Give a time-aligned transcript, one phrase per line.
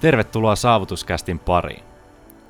[0.00, 1.82] Tervetuloa Saavutuskästin pariin.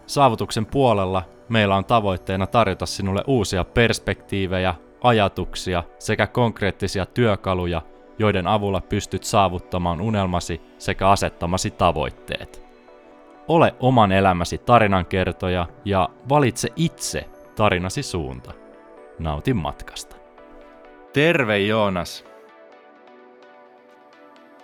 [0.06, 7.82] Saavutuksen puolella meillä on tavoitteena tarjota sinulle uusia perspektiivejä, ajatuksia sekä konkreettisia työkaluja,
[8.18, 12.62] joiden avulla pystyt saavuttamaan unelmasi sekä asettamasi tavoitteet.
[13.48, 18.52] Ole oman elämäsi tarinankertoja ja valitse itse tarinasi suunta.
[19.18, 20.16] Nautin matkasta.
[21.12, 22.24] Terve Joonas!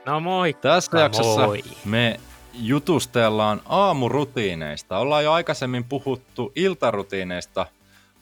[0.06, 0.52] No moi.
[0.52, 1.62] Tässä jaksossa moi.
[1.84, 2.20] me
[2.58, 4.98] jutustellaan aamurutiineista.
[4.98, 7.66] Ollaan jo aikaisemmin puhuttu iltarutiineista,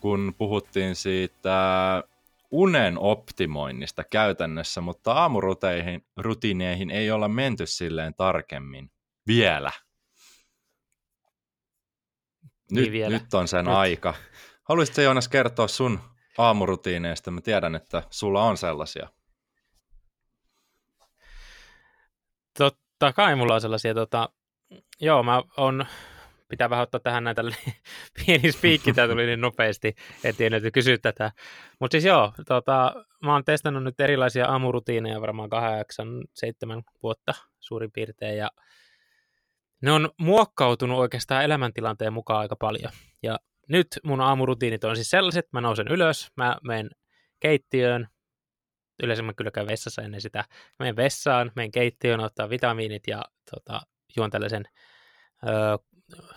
[0.01, 2.02] kun puhuttiin siitä
[2.51, 8.91] unen optimoinnista käytännössä, mutta aamurutiineihin ei olla menty silleen tarkemmin
[9.27, 9.70] vielä.
[12.70, 13.19] Nyt, Niin vielä.
[13.19, 13.75] nyt on sen Nyt.
[13.75, 14.14] aika.
[14.64, 16.01] Haluaisitko Joonas kertoa sun
[16.39, 17.30] aamurutiineista?
[17.30, 19.09] Mä tiedän, että sulla on sellaisia.
[23.04, 24.28] Totta kai mulla on sellaisia, tota,
[25.00, 25.86] joo, mä on,
[26.48, 27.42] pitää vähän ottaa tähän näitä
[28.27, 31.33] pieni spiikki, tämä tuli niin nopeasti, en tiennyt, että kysyä tätä.
[31.80, 37.92] Mutta siis joo, tota, mä oon testannut nyt erilaisia aamurutiineja varmaan kahdeksan, seitsemän vuotta suurin
[37.92, 38.50] piirtein, ja
[39.83, 42.92] ne on muokkautunut oikeastaan elämäntilanteen mukaan aika paljon.
[43.22, 46.91] Ja nyt mun aamurutiinit on siis sellaiset, mä nousen ylös, mä menen
[47.41, 48.08] keittiöön,
[49.03, 50.45] yleensä mä kyllä käyn vessassa ennen sitä,
[50.78, 53.81] menen vessaan, menen keittiöön, ottaa vitamiinit ja tota,
[54.17, 54.64] juon tällaisen
[55.47, 55.78] ö,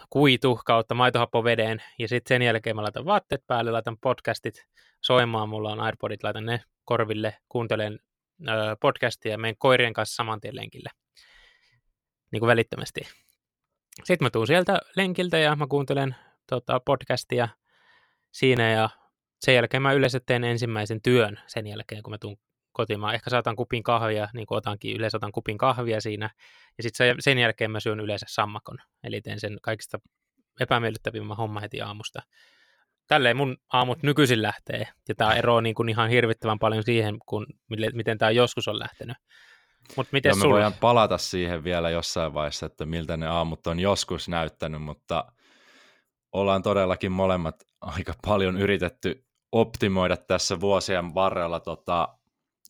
[0.09, 4.65] kuitu kautta maitohappoveden, ja sitten sen jälkeen mä laitan vaatteet päälle, laitan podcastit
[5.01, 7.99] soimaan, mulla on AirPodit, laitan ne korville, kuuntelen
[8.47, 10.89] ö, podcastia ja menen koirien kanssa saman tien lenkille,
[12.31, 13.01] niin kuin välittömästi.
[14.03, 16.15] Sitten mä tuun sieltä lenkiltä ja mä kuuntelen
[16.49, 17.47] tota, podcastia
[18.31, 18.89] siinä ja
[19.39, 22.37] sen jälkeen mä yleensä teen ensimmäisen työn sen jälkeen, kun mä tuun
[22.77, 22.99] kotiin.
[22.99, 26.29] Mä ehkä saatan kupin kahvia, niin kuin otankin yleensä otan kupin kahvia siinä.
[26.77, 28.77] Ja sitten sen jälkeen mä syön yleensä sammakon.
[29.03, 29.99] Eli teen sen kaikista
[30.59, 32.21] epämiellyttävimmän homma heti aamusta.
[33.07, 34.87] Tälleen mun aamut nykyisin lähtee.
[35.09, 37.45] Ja tämä ero niin kuin ihan hirvittävän paljon siihen, kun,
[37.93, 39.17] miten tämä joskus on lähtenyt.
[39.95, 43.79] Mutta miten Ja me voidaan palata siihen vielä jossain vaiheessa, että miltä ne aamut on
[43.79, 45.31] joskus näyttänyt, mutta
[46.31, 52.16] ollaan todellakin molemmat aika paljon yritetty optimoida tässä vuosien varrella tota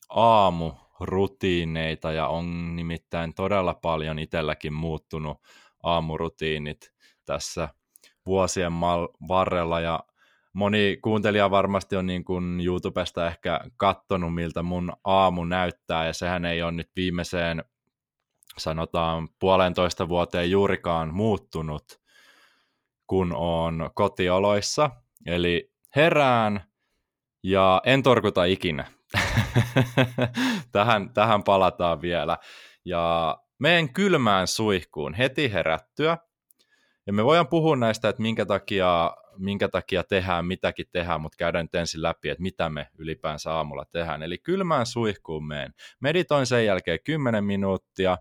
[0.09, 5.37] aamurutiineita ja on nimittäin todella paljon itselläkin muuttunut
[5.83, 6.93] aamurutiinit
[7.25, 7.69] tässä
[8.25, 9.99] vuosien mal- varrella ja
[10.53, 16.45] moni kuuntelija varmasti on niin kuin YouTubesta ehkä kattonut, miltä mun aamu näyttää, ja sehän
[16.45, 17.63] ei ole nyt viimeiseen,
[18.57, 21.83] sanotaan puolentoista vuoteen juurikaan muuttunut,
[23.07, 24.89] kun on kotioloissa.
[25.25, 26.63] Eli herään
[27.43, 28.96] ja en torkuta ikinä.
[30.71, 32.37] tähän, tähän palataan vielä.
[32.85, 36.17] Ja meen kylmään suihkuun heti herättyä.
[37.07, 41.65] Ja me voidaan puhua näistä, että minkä takia, minkä takia tehdään, mitäkin tehdään, mutta käydään
[41.65, 44.23] nyt ensin läpi, että mitä me ylipäänsä aamulla tehdään.
[44.23, 45.73] Eli kylmään suihkuun meen.
[45.99, 48.17] Meditoin sen jälkeen 10 minuuttia.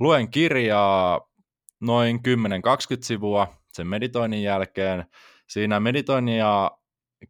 [0.00, 1.20] Luen kirjaa
[1.80, 2.20] noin 10-20
[3.02, 5.04] sivua sen meditoinnin jälkeen.
[5.48, 6.70] Siinä meditoinnin ja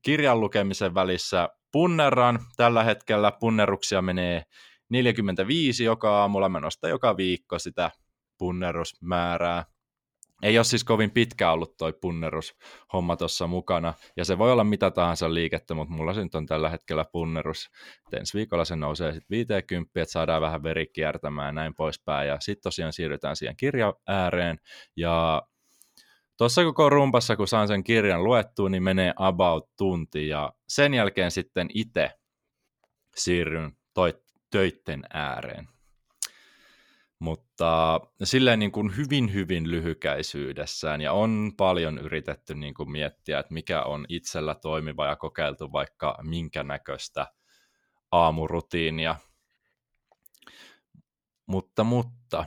[0.03, 2.39] kirjan lukemisen välissä punnerran.
[2.57, 4.43] Tällä hetkellä punnerruksia menee
[4.89, 6.49] 45 joka aamulla.
[6.49, 7.91] Mä nostan joka viikko sitä
[8.39, 9.65] punnerusmäärää.
[10.43, 14.91] Ei ole siis kovin pitkä ollut toi punnerushomma tuossa mukana, ja se voi olla mitä
[14.91, 17.71] tahansa liikettä, mutta mulla se nyt on tällä hetkellä punnerus.
[18.07, 22.29] Et ensi viikolla se nousee sitten 50, että saadaan vähän veri kiertämään ja näin poispäin,
[22.29, 24.59] ja sitten tosiaan siirrytään siihen kirjan ääreen,
[24.97, 25.43] ja
[26.43, 31.31] tuossa koko rumpassa, kun saan sen kirjan luettua, niin menee about tunti, ja sen jälkeen
[31.31, 32.11] sitten itse
[33.17, 34.15] siirryn toi,
[34.51, 35.69] töitten ääreen
[37.19, 43.55] mutta silleen niin kuin hyvin, hyvin lyhykäisyydessään, ja on paljon yritetty niin kuin miettiä, että
[43.55, 47.27] mikä on itsellä toimiva ja kokeiltu vaikka minkä näköistä
[48.13, 49.17] aamurutiinia.
[51.47, 52.45] Mutta, mutta,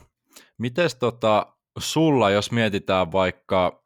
[0.58, 3.85] mites tota, sulla, jos mietitään vaikka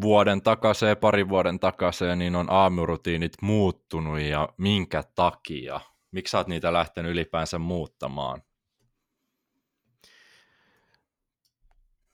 [0.00, 5.80] vuoden takaisin, pari vuoden takaisin, niin on aamurutiinit muuttunut ja minkä takia?
[6.10, 8.42] Miksi sä oot niitä lähtenyt ylipäänsä muuttamaan?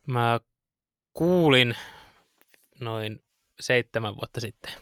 [0.06, 0.40] Mä
[1.12, 1.76] kuulin
[2.80, 3.24] noin
[3.60, 4.72] seitsemän vuotta sitten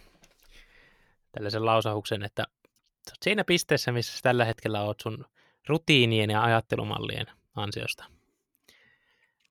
[1.32, 2.44] tällaisen lausahuksen, että
[3.22, 5.24] siinä pisteessä, missä sä tällä hetkellä oot sun
[5.68, 8.04] rutiinien ja ajattelumallien ansiosta.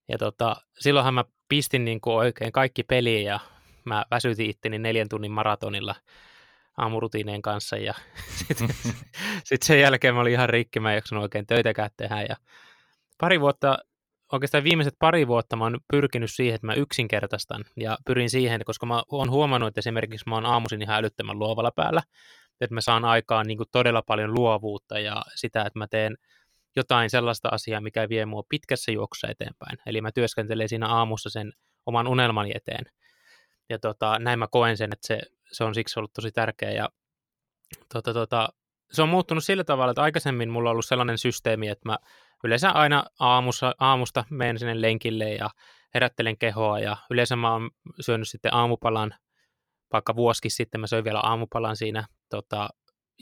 [0.07, 3.39] Ja tota, silloinhan mä pistin niin kuin oikein kaikki peliin ja
[3.85, 5.95] mä väsytin itteni neljän tunnin maratonilla
[6.77, 7.93] aamurutiineen kanssa ja
[8.47, 8.67] sitten
[9.43, 12.35] sit sen jälkeen mä olin ihan rikki, mä en jaksanut oikein töitäkään tehdä ja
[13.17, 13.77] pari vuotta
[14.31, 18.85] oikeastaan viimeiset pari vuotta mä oon pyrkinyt siihen, että mä yksinkertaistan ja pyrin siihen, koska
[18.85, 22.01] mä oon huomannut, että esimerkiksi mä oon aamuisin ihan älyttömän luovalla päällä,
[22.61, 26.17] että mä saan aikaan niin kuin todella paljon luovuutta ja sitä, että mä teen
[26.77, 29.77] jotain sellaista asiaa, mikä vie mua pitkässä juoksussa eteenpäin.
[29.85, 31.53] Eli mä työskentelen siinä aamussa sen
[31.85, 32.85] oman unelmani eteen.
[33.69, 35.21] Ja tota, näin mä koen sen, että se,
[35.51, 36.71] se on siksi ollut tosi tärkeä.
[36.71, 36.89] Ja
[37.93, 38.49] tota, tota,
[38.91, 41.97] se on muuttunut sillä tavalla, että aikaisemmin mulla on ollut sellainen systeemi, että mä
[42.43, 45.49] yleensä aina aamussa, aamusta menen sinne lenkille ja
[45.93, 47.69] herättelen kehoa ja yleensä mä oon
[47.99, 49.13] syönyt sitten aamupalan,
[49.93, 52.69] vaikka vuosikin sitten mä söin vielä aamupalan siinä tota,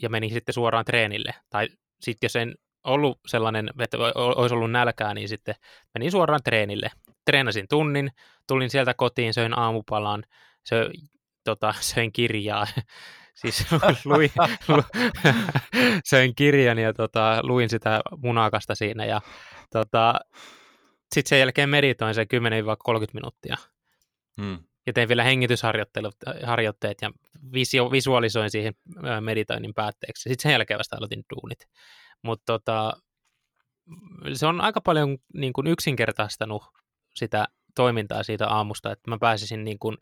[0.02, 1.34] ja menin sitten suoraan treenille.
[1.50, 1.68] Tai
[2.00, 2.54] sitten jos en
[2.86, 5.54] ollut sellainen, että olisi ollut nälkää, niin sitten
[5.94, 6.90] menin suoraan treenille.
[7.24, 8.10] Treenasin tunnin,
[8.46, 10.24] tulin sieltä kotiin, söin aamupalan,
[10.68, 10.92] söin,
[11.44, 12.66] tota, söin kirjaa,
[13.40, 13.66] siis
[14.04, 14.30] luin,
[14.68, 14.82] lu,
[16.04, 19.20] söin kirjan ja tota, luin sitä munakasta siinä ja
[19.72, 20.14] tota,
[21.14, 22.38] sitten sen jälkeen meditoin sen 10-30
[23.12, 23.56] minuuttia.
[24.40, 24.58] Hmm.
[24.86, 27.10] Ja tein vielä hengitysharjoitteet ja
[27.92, 28.74] visualisoin siihen
[29.20, 30.22] meditoinnin päätteeksi.
[30.22, 31.58] Sitten sen jälkeen vasta aloitin duunit.
[32.22, 32.92] Mutta tota,
[34.32, 36.64] se on aika paljon niin kuin yksinkertaistanut
[37.14, 39.96] sitä toimintaa siitä aamusta, että mä pääsisin niin kuin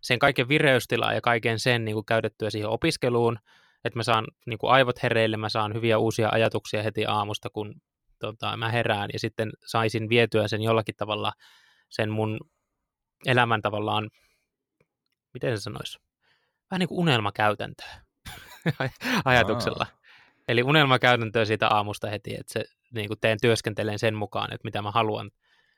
[0.00, 3.38] sen kaiken vireystilaan ja kaiken sen niin kuin käytettyä siihen opiskeluun,
[3.84, 7.74] että mä saan niin kuin aivot hereille, mä saan hyviä uusia ajatuksia heti aamusta, kun
[8.18, 11.32] tota, mä herään, ja sitten saisin vietyä sen jollakin tavalla,
[11.88, 12.40] sen mun
[13.26, 14.10] elämän tavallaan,
[15.34, 15.98] miten se sanoisi,
[16.70, 18.00] vähän niin kuin unelmakäytäntöä
[19.24, 19.86] ajatuksella.
[19.90, 19.98] Aa.
[20.48, 24.82] Eli unelmakäytäntöä siitä aamusta heti, että se, niin kuin teen työskenteleen sen mukaan, että mitä
[24.82, 25.30] mä haluan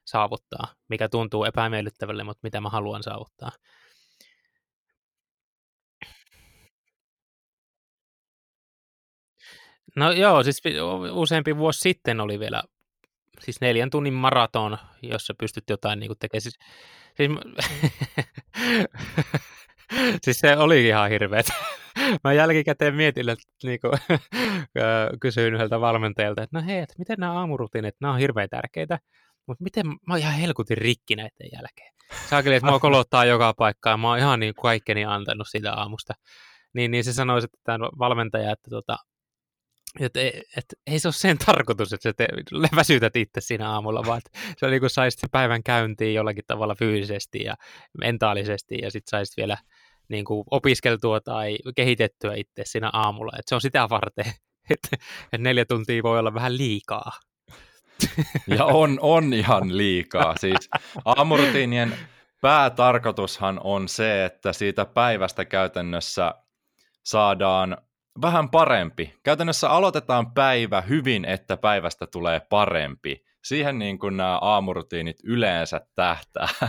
[0.05, 3.51] saavuttaa, mikä tuntuu epämiellyttävälle, mutta mitä mä haluan saavuttaa.
[9.97, 10.63] No joo, siis
[11.13, 12.63] useampi vuosi sitten oli vielä
[13.41, 16.43] siis neljän tunnin maraton, jossa pystyt jotain niin tekemään.
[16.43, 16.59] Siis,
[17.17, 17.31] siis,
[20.25, 21.47] siis se oli ihan hirveet.
[22.25, 23.93] Mä jälkikäteen mietin, että niin kuin,
[25.21, 28.99] kysyin yhdeltä valmentajalta, että no hei, että miten nämä aamurutiinit, nämä on hirveän tärkeitä,
[29.47, 31.93] mutta miten mä oon ihan helkutin rikki näiden jälkeen.
[32.31, 36.15] Saakeli, että mua kolottaa joka paikkaan, mä oon ihan niin kaikkeni antanut siitä aamusta.
[36.73, 38.97] Niin, niin se sanoi että tämä valmentaja, että tota,
[40.01, 44.21] et, et, ei se ole sen tarkoitus, että sä väsytät itse siinä aamulla, vaan
[44.57, 47.55] se on niin saisit päivän käyntiin jollakin tavalla fyysisesti ja
[47.99, 49.57] mentaalisesti ja sitten saisit vielä
[50.09, 53.33] niin kuin opiskeltua tai kehitettyä itse siinä aamulla.
[53.39, 54.27] Et se on sitä varten,
[54.71, 54.89] että,
[55.25, 57.13] että neljä tuntia voi olla vähän liikaa.
[58.47, 60.35] Ja on, on ihan liikaa.
[60.37, 60.71] Siis
[61.05, 61.97] aamurutiinien
[62.41, 66.35] päätarkoitushan on se, että siitä päivästä käytännössä
[67.05, 67.77] saadaan
[68.23, 69.15] vähän parempi.
[69.23, 76.49] Käytännössä aloitetaan päivä hyvin, että päivästä tulee parempi siihen niin kuin nämä aamurutiinit yleensä tähtää.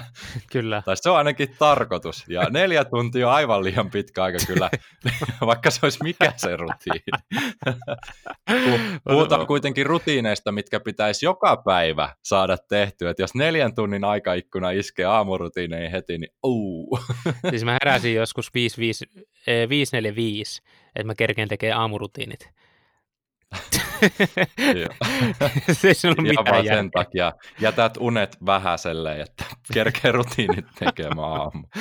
[0.51, 0.81] Kyllä.
[0.85, 2.25] tai se on ainakin tarkoitus.
[2.27, 4.69] Ja neljä tuntia on aivan liian pitkä aika kyllä,
[5.45, 7.01] vaikka se olisi mikä se rutiini.
[9.03, 13.09] Puhutaan kuitenkin rutiineista, mitkä pitäisi joka päivä saada tehtyä.
[13.09, 16.99] Että jos neljän tunnin aikaikkuna iskee aamurutiineihin heti, niin uu.
[17.49, 20.61] siis mä heräsin joskus 545,
[20.95, 22.49] että mä kerkeen tekee aamurutiinit.
[25.79, 31.63] se ei ollut mitään vaan sen takia jätät unet vähäselle, että kerkee rutiinit tekemään aamu.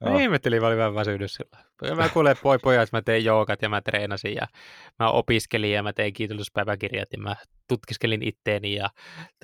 [0.00, 0.18] No.
[0.18, 1.30] Ihmettelin, mä olin vähän väsynyt.
[1.96, 4.46] Mä kuulen poi pojat, mä tein joogat ja mä treenasin ja
[4.98, 7.36] mä opiskelin ja mä tein kiitollispäiväkirjat ja mä
[7.68, 8.90] tutkiskelin itteeni ja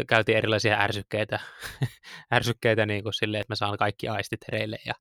[0.09, 1.41] käytiin erilaisia ärsykkeitä,
[2.37, 4.79] ärsykkeitä niin kuin silleen, että mä saan kaikki aistit hereille.
[4.87, 4.95] Ja...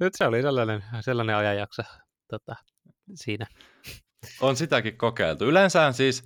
[0.00, 1.82] Nyt se oli sellainen, sellainen ajanjakso
[2.28, 2.56] tota,
[3.14, 3.46] siinä.
[4.40, 5.44] On sitäkin kokeiltu.
[5.44, 6.24] Yleensä siis,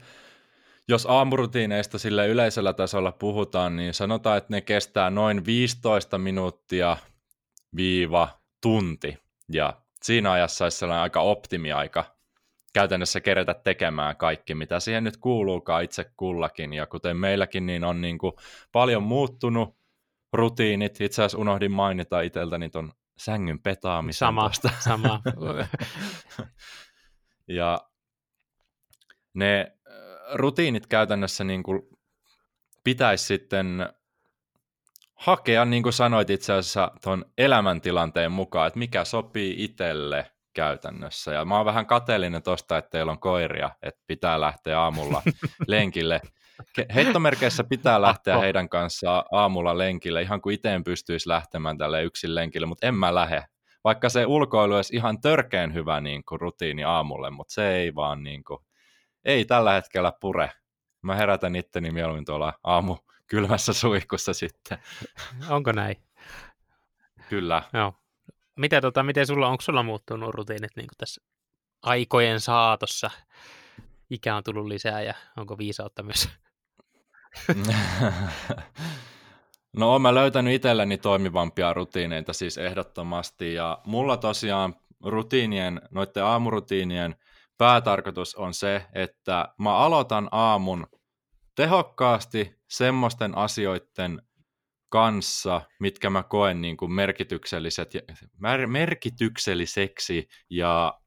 [0.88, 6.96] jos aamurutiineista sille yleisellä tasolla puhutaan, niin sanotaan, että ne kestää noin 15 minuuttia
[7.76, 8.28] viiva
[8.60, 9.18] tunti.
[9.52, 12.04] Ja siinä ajassa olisi sellainen aika optimiaika
[12.72, 16.72] käytännössä kerätä tekemään kaikki, mitä siihen nyt kuuluukaan itse kullakin.
[16.72, 18.32] Ja kuten meilläkin, niin on niin kuin
[18.72, 19.76] paljon muuttunut
[20.32, 21.00] rutiinit.
[21.00, 24.18] Itse asiassa unohdin mainita itseltäni tuon sängyn petaamisen.
[24.18, 25.20] Sama, sama.
[27.54, 27.80] Ja
[29.34, 29.94] ne äh,
[30.34, 31.82] rutiinit käytännössä niin kuin
[32.84, 33.88] pitäisi sitten
[35.14, 41.32] hakea, niin kuin sanoit itse asiassa, tuon elämäntilanteen mukaan, että mikä sopii itselle käytännössä.
[41.32, 45.22] Ja mä oon vähän kateellinen tosta, että teillä on koiria, että pitää lähteä aamulla
[45.66, 46.20] lenkille.
[46.94, 52.66] Heittomerkeissä pitää lähteä heidän kanssaan aamulla lenkille, ihan kuin itse pystyisi lähtemään tälle yksin lenkille,
[52.66, 53.44] mutta en mä lähde
[53.84, 58.22] vaikka se ulkoilu olisi ihan törkeen hyvä niin kuin rutiini aamulle, mutta se ei vaan
[58.22, 58.60] niin kuin,
[59.24, 60.52] ei tällä hetkellä pure.
[61.02, 62.96] mä herätän itteni mieluummin tuolla aamu
[63.26, 64.78] kylmässä suihkussa sitten.
[65.48, 65.96] Onko näin?
[67.28, 67.62] Kyllä.
[67.72, 67.94] Joo.
[68.56, 71.22] Mitä, tota, miten sulla, onko sulla muuttunut rutiinit niin tässä
[71.82, 73.10] aikojen saatossa?
[74.10, 76.28] Ikä on tullut lisää ja onko viisautta myös?
[79.76, 84.74] no mä löytänyt itselleni toimivampia rutiineita siis ehdottomasti ja mulla tosiaan
[85.04, 87.16] rutiinien, noiden aamurutiinien
[87.58, 90.86] päätarkoitus on se, että mä aloitan aamun
[91.54, 94.22] tehokkaasti semmoisten asioiden
[94.88, 97.92] kanssa, mitkä mä koen niin kuin merkitykselliset,
[98.66, 100.98] merkitykselliseksi ja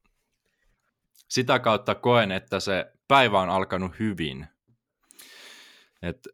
[1.28, 4.46] sitä kautta koen, että se päivä on alkanut hyvin.
[6.02, 6.28] Et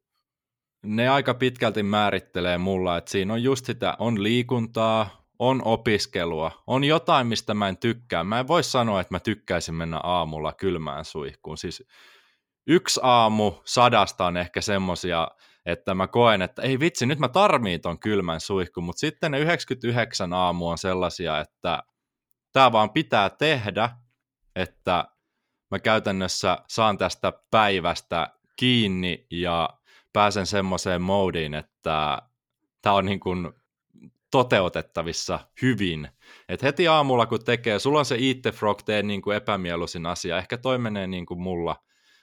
[0.82, 6.84] ne aika pitkälti määrittelee mulla, että siinä on just sitä, on liikuntaa, on opiskelua, on
[6.84, 8.24] jotain, mistä mä en tykkää.
[8.24, 11.58] Mä en voi sanoa, että mä tykkäisin mennä aamulla kylmään suihkuun.
[11.58, 11.84] Siis
[12.66, 15.28] yksi aamu sadasta on ehkä semmosia,
[15.66, 19.38] että mä koen, että ei vitsi, nyt mä tarmiin ton kylmän suihkun, mutta sitten ne
[19.38, 21.82] 99 aamu on sellaisia, että
[22.52, 23.90] tämä vaan pitää tehdä,
[24.56, 25.04] että
[25.70, 29.68] mä käytännössä saan tästä päivästä kiinni ja
[30.12, 32.18] pääsen semmoiseen moodiin, että
[32.82, 33.52] tämä on niin kuin
[34.30, 36.08] toteutettavissa hyvin.
[36.48, 40.38] Et heti aamulla kun tekee, sulla on se Eat Frog, tee niin kuin epämieluisin asia,
[40.38, 41.76] ehkä toi menee niin kuin mulla,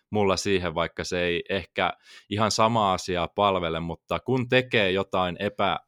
[0.10, 1.93] mulla siihen, vaikka se ei ehkä
[2.29, 5.79] ihan sama asiaa palvele, mutta kun tekee jotain epä,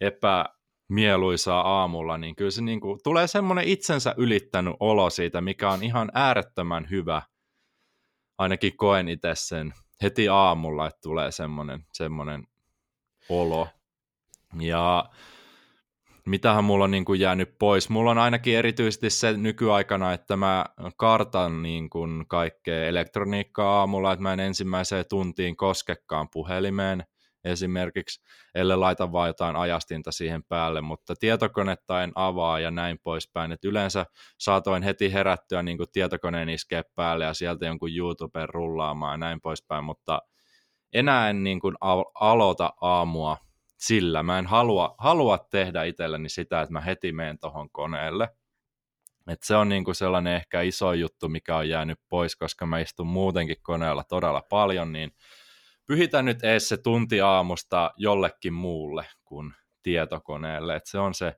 [0.00, 5.82] epämieluisaa aamulla, niin kyllä se niin kuin, tulee semmoinen itsensä ylittänyt olo siitä, mikä on
[5.82, 7.22] ihan äärettömän hyvä.
[8.38, 12.46] Ainakin koen itse sen heti aamulla, että tulee semmoinen, semmoinen
[13.28, 13.68] olo.
[14.60, 15.04] Ja
[16.26, 17.88] mitähän mulla on niin kuin jäänyt pois.
[17.88, 20.64] Mulla on ainakin erityisesti se nykyaikana, että mä
[20.96, 27.04] kartan niin kuin kaikkea elektroniikkaa aamulla, että mä en ensimmäiseen tuntiin koskekaan puhelimeen
[27.44, 28.22] esimerkiksi,
[28.54, 33.52] ellei laita vaan jotain ajastinta siihen päälle, mutta tietokonetta en avaa ja näin poispäin.
[33.52, 34.06] Et yleensä
[34.38, 39.40] saatoin heti herättyä niin kuin tietokoneen iskeä päälle ja sieltä jonkun YouTuben rullaamaan ja näin
[39.40, 40.22] poispäin, mutta
[40.92, 41.74] enää en niin kuin
[42.14, 43.36] aloita aamua
[43.78, 44.22] sillä.
[44.22, 48.28] Mä en halua, halua tehdä itselleni sitä, että mä heti menen tuohon koneelle.
[49.28, 53.06] Et se on niinku sellainen ehkä iso juttu, mikä on jäänyt pois, koska mä istun
[53.06, 55.12] muutenkin koneella todella paljon, niin
[55.90, 60.76] pyhitä nyt ees se tunti aamusta jollekin muulle kuin tietokoneelle.
[60.76, 61.34] Et se on se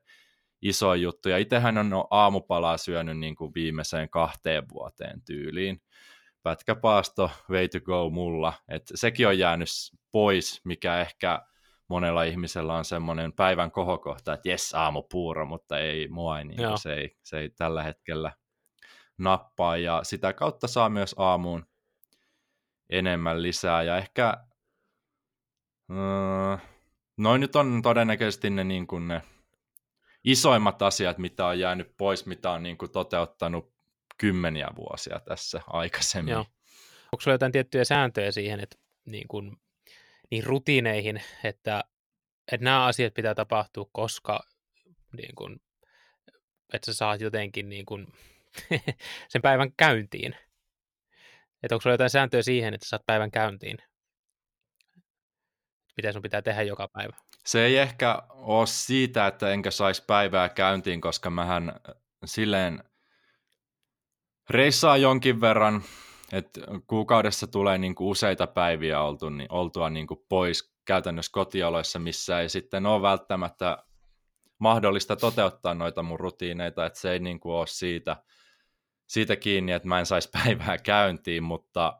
[0.61, 1.29] iso juttu.
[1.29, 5.81] Ja itsehän on aamupalaa syönyt niin kuin viimeiseen kahteen vuoteen tyyliin.
[6.43, 8.53] Pätkäpaasto, way to go mulla.
[8.67, 9.69] Et sekin on jäänyt
[10.11, 11.41] pois, mikä ehkä
[11.87, 16.77] monella ihmisellä on semmoinen päivän kohokohta, että jes, aamupuuro, mutta ei mua ei, niin kuin,
[16.77, 18.31] se, ei, se ei tällä hetkellä
[19.17, 21.65] nappaa, ja sitä kautta saa myös aamuun
[22.89, 24.37] enemmän lisää, ja ehkä
[25.89, 26.59] uh,
[27.17, 29.21] noin nyt on todennäköisesti ne, niin kuin ne
[30.23, 33.73] isoimmat asiat, mitä on jäänyt pois, mitä on niin kuin toteuttanut
[34.17, 36.31] kymmeniä vuosia tässä aikaisemmin.
[36.31, 36.45] Joo.
[37.11, 39.57] Onko sulla jotain tiettyjä sääntöjä siihen, että niin kuin
[40.31, 41.83] niihin rutiineihin, että,
[42.51, 44.43] että nämä asiat pitää tapahtua, koska
[45.17, 45.61] niin kuin,
[46.73, 48.07] että sä saat jotenkin niin kuin,
[49.29, 50.35] sen päivän käyntiin.
[51.63, 53.77] Että onko sulla jotain sääntöjä siihen, että saat päivän käyntiin?
[55.97, 57.17] Mitä sun pitää tehdä joka päivä?
[57.45, 61.73] Se ei ehkä ole siitä, että enkä saisi päivää käyntiin, koska mähän
[62.25, 62.83] silleen
[64.49, 65.83] reissaa jonkin verran
[66.33, 71.99] et kuukaudessa tulee niin kuin useita päiviä oltu, niin, oltua niin kuin pois käytännössä kotioloissa,
[71.99, 73.77] missä ei sitten ole välttämättä
[74.59, 78.23] mahdollista toteuttaa noita mun rutiineita, että se ei niin kuin ole siitä,
[79.13, 81.99] siitä kiinni, että mä en saisi päivää käyntiin, mutta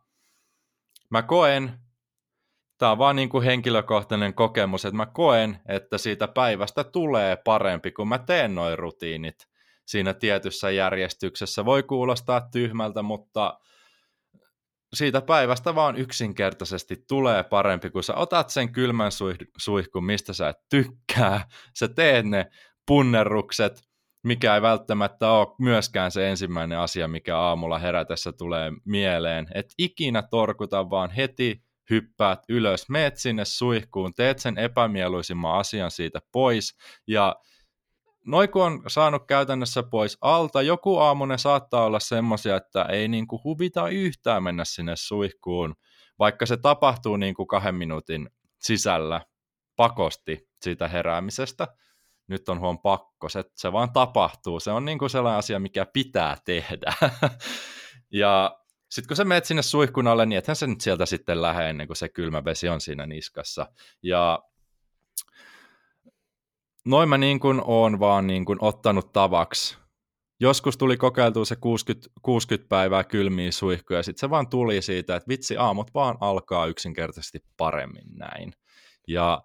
[1.09, 1.79] mä koen,
[2.77, 7.91] tämä on vaan niin kuin henkilökohtainen kokemus, että mä koen, että siitä päivästä tulee parempi,
[7.91, 9.47] kun mä teen noin rutiinit
[9.85, 11.65] siinä tietyssä järjestyksessä.
[11.65, 13.59] Voi kuulostaa tyhmältä, mutta
[14.93, 20.49] siitä päivästä vaan yksinkertaisesti tulee parempi, kun sä otat sen kylmän suih- suihkun, mistä sä
[20.49, 21.47] et tykkää,
[21.79, 22.45] sä teet ne
[22.87, 23.92] punnerrukset,
[24.23, 30.21] mikä ei välttämättä ole myöskään se ensimmäinen asia, mikä aamulla herätessä tulee mieleen, että ikinä
[30.21, 36.77] torkuta vaan heti hyppäät ylös, meet sinne suihkuun, teet sen epämieluisimman asian siitä pois
[37.07, 37.35] ja
[38.25, 43.07] noin kun on saanut käytännössä pois alta, joku aamu ne saattaa olla semmoisia, että ei
[43.07, 45.75] niinku huvita yhtään mennä sinne suihkuun,
[46.19, 49.21] vaikka se tapahtuu niinku kahden minuutin sisällä
[49.75, 51.67] pakosti siitä heräämisestä.
[52.27, 54.59] Nyt on huon pakko, se, se vaan tapahtuu.
[54.59, 56.93] Se on niinku sellainen asia, mikä pitää tehdä.
[58.21, 61.69] ja sitten kun sä menet sinne suihkun alle, niin ethän se nyt sieltä sitten lähde
[61.69, 63.67] ennen kuin se kylmä vesi on siinä niskassa.
[64.03, 64.39] Ja
[66.85, 69.77] noin mä niin kuin oon vaan niin kuin ottanut tavaksi.
[70.39, 75.15] Joskus tuli kokeiltua se 60, 60 päivää kylmiä suihkuja, ja sitten se vaan tuli siitä,
[75.15, 78.53] että vitsi, aamut vaan alkaa yksinkertaisesti paremmin näin.
[79.07, 79.43] Ja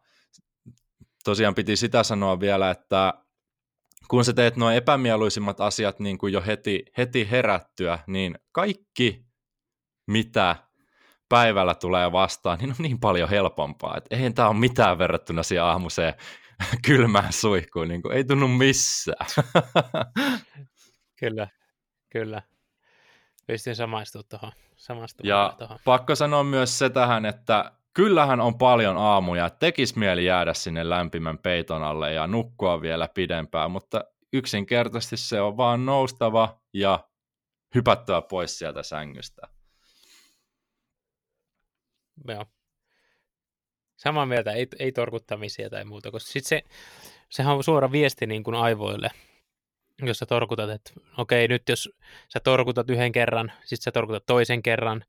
[1.24, 3.14] tosiaan piti sitä sanoa vielä, että
[4.08, 9.26] kun sä teet nuo epämieluisimmat asiat niin kuin jo heti, heti herättyä, niin kaikki,
[10.06, 10.56] mitä
[11.28, 13.96] päivällä tulee vastaan, niin on niin paljon helpompaa.
[13.96, 16.14] Että eihän tämä ole mitään verrattuna siihen aamuseen
[16.86, 19.26] kylmään suihkuun, niin kuin ei tunnu missään.
[21.20, 21.48] kyllä,
[22.10, 22.42] kyllä.
[23.46, 24.52] Pystyn samaistumaan tuohon.
[25.22, 25.78] Ja tohon.
[25.84, 31.38] pakko sanoa myös se tähän, että kyllähän on paljon aamuja, tekisi mieli jäädä sinne lämpimän
[31.38, 37.08] peiton alle ja nukkua vielä pidempään, mutta yksinkertaisesti se on vaan noustava ja
[37.74, 39.42] hypättävä pois sieltä sängystä.
[42.28, 42.44] Joo.
[43.96, 46.62] Samaa mieltä, ei, ei torkuttamisia tai muuta, koska sit se,
[47.30, 49.10] sehän on suora viesti niin kuin aivoille,
[50.02, 51.90] jos sä torkutat, että okei, nyt jos
[52.28, 55.04] sä torkutat yhden kerran, sitten sä torkutat toisen kerran,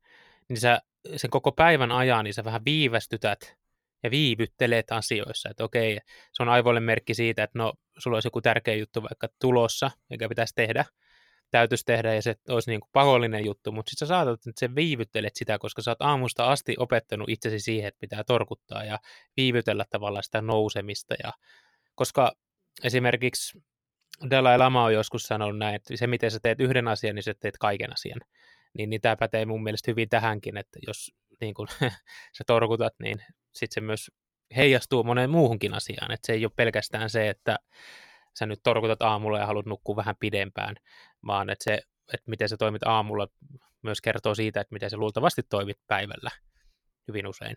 [0.48, 0.80] niin sä
[1.16, 3.56] sen koko päivän ajan, niin sä vähän viivästytät
[4.02, 5.98] ja viivyttelet asioissa, että okei,
[6.32, 10.28] se on aivoille merkki siitä, että no, sulla olisi joku tärkeä juttu vaikka tulossa, mikä
[10.28, 10.84] pitäisi tehdä,
[11.50, 14.74] täytyisi tehdä ja se olisi niin kuin pakollinen juttu, mutta sitten sä saatat, että sä
[14.74, 18.98] viivyttelet sitä, koska sä oot aamusta asti opettanut itsesi siihen, että pitää torkuttaa ja
[19.36, 21.14] viivytellä tavallaan sitä nousemista.
[21.22, 21.32] Ja
[21.94, 22.32] koska
[22.84, 23.62] esimerkiksi
[24.30, 27.34] Dalai Lama on joskus sanonut näin, että se miten sä teet yhden asian, niin sä
[27.40, 28.20] teet kaiken asian
[28.78, 31.68] niin, niin tämä pätee mun mielestä hyvin tähänkin, että jos niin kun,
[32.38, 33.22] sä torkutat, niin
[33.52, 34.10] sitten se myös
[34.56, 37.58] heijastuu moneen muuhunkin asiaan, että se ei ole pelkästään se, että
[38.38, 40.76] sä nyt torkutat aamulla ja haluat nukkua vähän pidempään,
[41.26, 41.74] vaan että se,
[42.14, 43.28] että miten sä toimit aamulla
[43.82, 46.30] myös kertoo siitä, että miten sä luultavasti toimit päivällä
[47.08, 47.56] hyvin usein.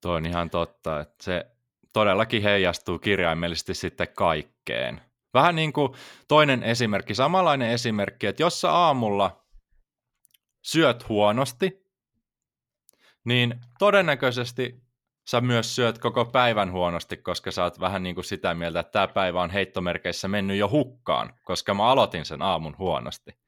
[0.00, 1.46] Tuo on ihan totta, että se
[1.92, 5.00] todellakin heijastuu kirjaimellisesti sitten kaikkeen.
[5.34, 5.92] Vähän niin kuin
[6.28, 9.41] toinen esimerkki, samanlainen esimerkki, että jos sä aamulla
[10.62, 11.86] syöt huonosti,
[13.24, 14.82] niin todennäköisesti
[15.26, 18.92] sä myös syöt koko päivän huonosti, koska sä oot vähän niin kuin sitä mieltä, että
[18.92, 23.42] tämä päivä on heittomerkeissä mennyt jo hukkaan, koska mä aloitin sen aamun huonosti.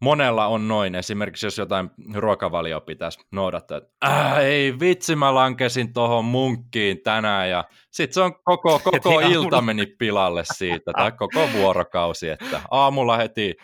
[0.00, 5.92] Monella on noin, esimerkiksi jos jotain ruokavalio pitäisi noudattaa, että äh, ei vitsi, mä lankesin
[5.92, 11.48] tuohon munkkiin tänään, ja sitten se on koko, koko ilta meni pilalle siitä, tai koko
[11.52, 13.54] vuorokausi, että aamulla heti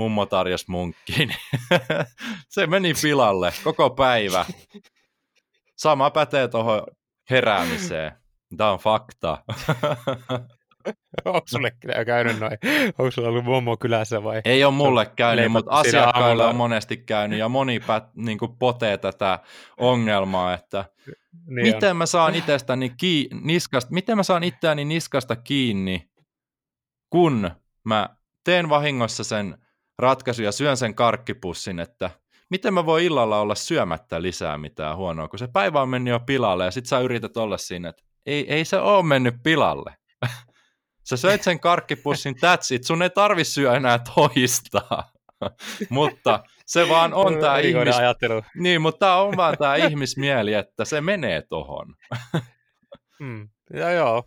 [0.00, 1.34] mummo tarjosi munkkiin.
[2.48, 4.44] se meni pilalle koko päivä.
[5.76, 6.82] Sama pätee tuohon
[7.30, 8.12] heräämiseen.
[8.56, 9.38] Tämä on fakta.
[11.24, 11.70] Onko sulle
[12.06, 12.58] käynyt noin?
[12.98, 14.40] Onko sulla ollut mummo kylässä vai?
[14.44, 19.38] Ei ole mulle käynyt, mutta asiakkaille on monesti käynyt ja moni pät, niin potee tätä
[19.76, 20.84] ongelmaa, että
[21.46, 21.96] niin miten on.
[21.96, 26.10] mä saan itsestäni ki- niskasta, miten mä saan itseäni niskasta kiinni,
[27.10, 27.50] kun
[27.84, 28.08] mä
[28.44, 29.58] teen vahingossa sen
[30.00, 32.10] ratkaisu ja syön sen karkkipussin, että
[32.50, 36.20] miten mä voin illalla olla syömättä lisää mitään huonoa, kun se päivä on mennyt jo
[36.20, 39.94] pilalle ja sit sä yrität olla siinä, että ei, ei se ole mennyt pilalle.
[41.08, 44.82] sä söit sen karkkipussin, that's it, sun ei tarvi syö enää toista.
[45.90, 47.96] mutta se vaan on tämä ihmis...
[47.96, 48.42] ajattelu.
[48.54, 51.94] Niin, mutta tämä on vaan tämä ihmismieli, että se menee tohon.
[53.20, 53.48] mm.
[53.74, 54.24] Ja joo,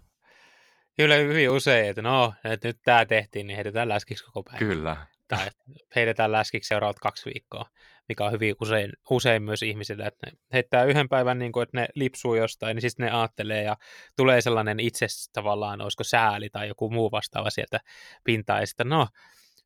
[0.97, 4.59] Kyllä hyvin usein, että no, että nyt tämä tehtiin, niin heitetään läskiksi koko päivä.
[4.59, 5.47] Kyllä tai
[5.95, 7.65] heitetään läskiksi seuraavat kaksi viikkoa,
[8.09, 11.77] mikä on hyvin usein, usein myös ihmisille, että ne heittää yhden päivän, niin kuin, että
[11.77, 13.77] ne lipsuu jostain, niin sitten ne ajattelee ja
[14.15, 17.79] tulee sellainen itse tavallaan, olisiko sääli tai joku muu vastaava sieltä
[18.23, 19.07] pintaa, ja sitten no,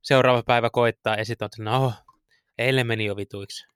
[0.02, 1.94] seuraava päivä koittaa, ja sitten on, no,
[2.58, 3.68] eilen meni jo vituiksi.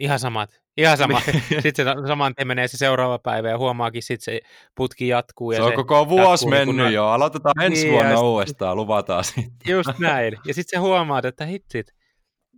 [0.00, 1.22] Ihan samat, Ihan sama.
[1.26, 1.62] Niin.
[1.62, 4.40] sitten se saman tien menee se seuraava päivä ja huomaakin, sitten se
[4.74, 5.52] putki jatkuu.
[5.52, 6.92] Ja se on se koko vuosi mennyt kun...
[6.92, 7.06] jo.
[7.06, 9.52] Aloitetaan ensi niin, vuonna uudestaan, luvataan sitten.
[9.74, 10.38] Just näin.
[10.44, 11.86] Ja sitten se huomaat, että hitsit,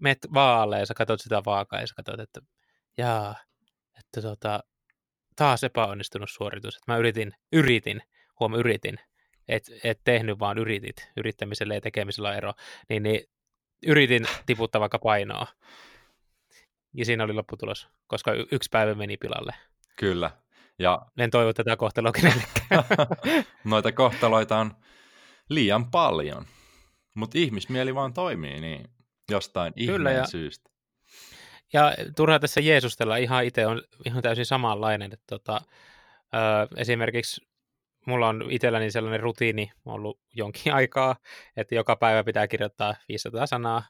[0.01, 2.41] meet vaalle ja sä katsot sitä vaakaa ja sä katsot, että
[2.99, 3.35] jaa,
[3.99, 4.61] että tota,
[5.37, 6.77] taas epäonnistunut suoritus.
[6.77, 8.01] Että mä yritin, yritin,
[8.41, 8.99] huom yritin,
[9.49, 12.53] et, et tehnyt vaan yritit, yrittämisellä ja tekemisellä on ero,
[12.89, 13.21] niin, niin
[13.87, 15.47] yritin tiputtaa vaikka painoa.
[16.99, 19.53] Ja siinä oli lopputulos, koska y- yksi päivä meni pilalle.
[19.97, 20.31] Kyllä.
[20.79, 21.07] Ja...
[21.19, 22.85] En toivo tätä kohtaloa kenellekään.
[23.65, 24.75] Noita kohtaloita on
[25.49, 26.45] liian paljon.
[27.15, 28.91] Mutta ihmismieli vaan toimii niin
[29.31, 30.27] jostain Kyllä, ja...
[30.27, 30.71] syystä.
[31.73, 35.13] Ja turha tässä Jeesustella ihan itse on ihan täysin samanlainen.
[35.13, 35.61] Että tota,
[36.35, 37.49] ö, esimerkiksi
[38.07, 41.17] mulla on itselläni sellainen rutiini ollut jonkin aikaa,
[41.57, 43.83] että joka päivä pitää kirjoittaa 500 sanaa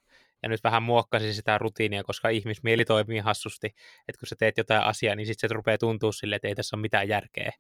[0.43, 3.67] ja nyt vähän muokkasin sitä rutiinia, koska ihmismieli toimii hassusti,
[4.09, 6.77] että kun sä teet jotain asiaa, niin sitten se rupeaa tuntua silleen, että ei tässä
[6.77, 7.53] ole mitään järkeä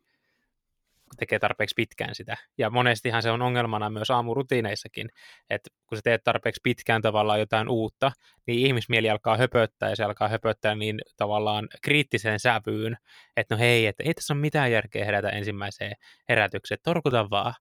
[1.08, 2.36] kun tekee tarpeeksi pitkään sitä.
[2.58, 5.08] Ja monestihan se on ongelmana myös aamurutiineissakin,
[5.50, 8.12] että kun sä teet tarpeeksi pitkään tavallaan jotain uutta,
[8.46, 12.96] niin ihmismieli alkaa höpöttää ja se alkaa höpöttää niin tavallaan kriittiseen sävyyn,
[13.36, 15.92] että no hei, että ei tässä ole mitään järkeä herätä ensimmäiseen
[16.28, 17.54] herätykseen, torkuta vaan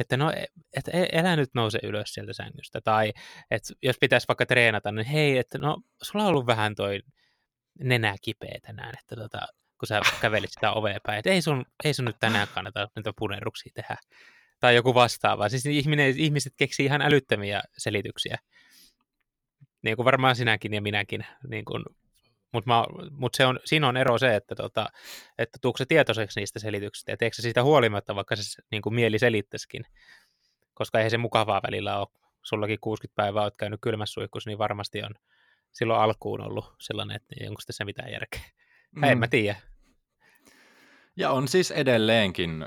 [0.00, 0.32] että no,
[0.76, 2.80] et, elä nyt nouse ylös sieltä sängystä.
[2.80, 3.12] Tai
[3.50, 7.00] että jos pitäisi vaikka treenata, niin hei, että no, sulla on ollut vähän toi
[7.78, 9.38] nenä kipeä tänään, että tota,
[9.78, 13.12] kun sä kävelit sitä ovea päin, että ei sun, ei sun nyt tänään kannata näitä
[13.18, 13.96] punerruksia tehdä.
[14.60, 15.48] Tai joku vastaava.
[15.48, 18.38] Siis ihminen, ihmiset keksii ihan älyttömiä selityksiä.
[19.82, 21.26] Niin kuin varmaan sinäkin ja minäkin.
[21.48, 21.84] Niin kuin,
[22.52, 24.86] mutta mut se on, siinä on ero se, että, tota,
[25.38, 29.18] että tuukse tietoiseksi niistä selityksistä ja teekö se siitä huolimatta, vaikka se niin kuin mieli
[29.18, 29.84] selittäisikin.
[30.74, 32.08] Koska eihän se mukavaa välillä ole.
[32.42, 35.10] Sullakin 60 päivää olet käynyt kylmässä suihkussa, niin varmasti on
[35.72, 38.40] silloin alkuun ollut sellainen, että onko tässä mitään järkeä.
[38.96, 39.04] Mm.
[39.04, 39.56] En mä tiedä.
[41.16, 42.66] Ja on siis edelleenkin,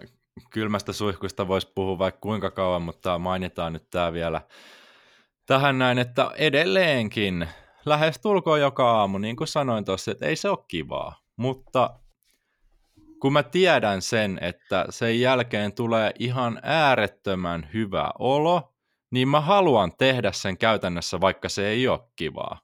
[0.49, 4.41] kylmästä suihkusta voisi puhua vaikka kuinka kauan, mutta mainitaan nyt tämä vielä
[5.45, 7.47] tähän näin, että edelleenkin
[7.85, 11.99] lähes tulkoon joka aamu, niin kuin sanoin tuossa, että ei se ole kivaa, mutta
[13.21, 18.73] kun mä tiedän sen, että sen jälkeen tulee ihan äärettömän hyvä olo,
[19.11, 22.59] niin mä haluan tehdä sen käytännössä, vaikka se ei ole kivaa.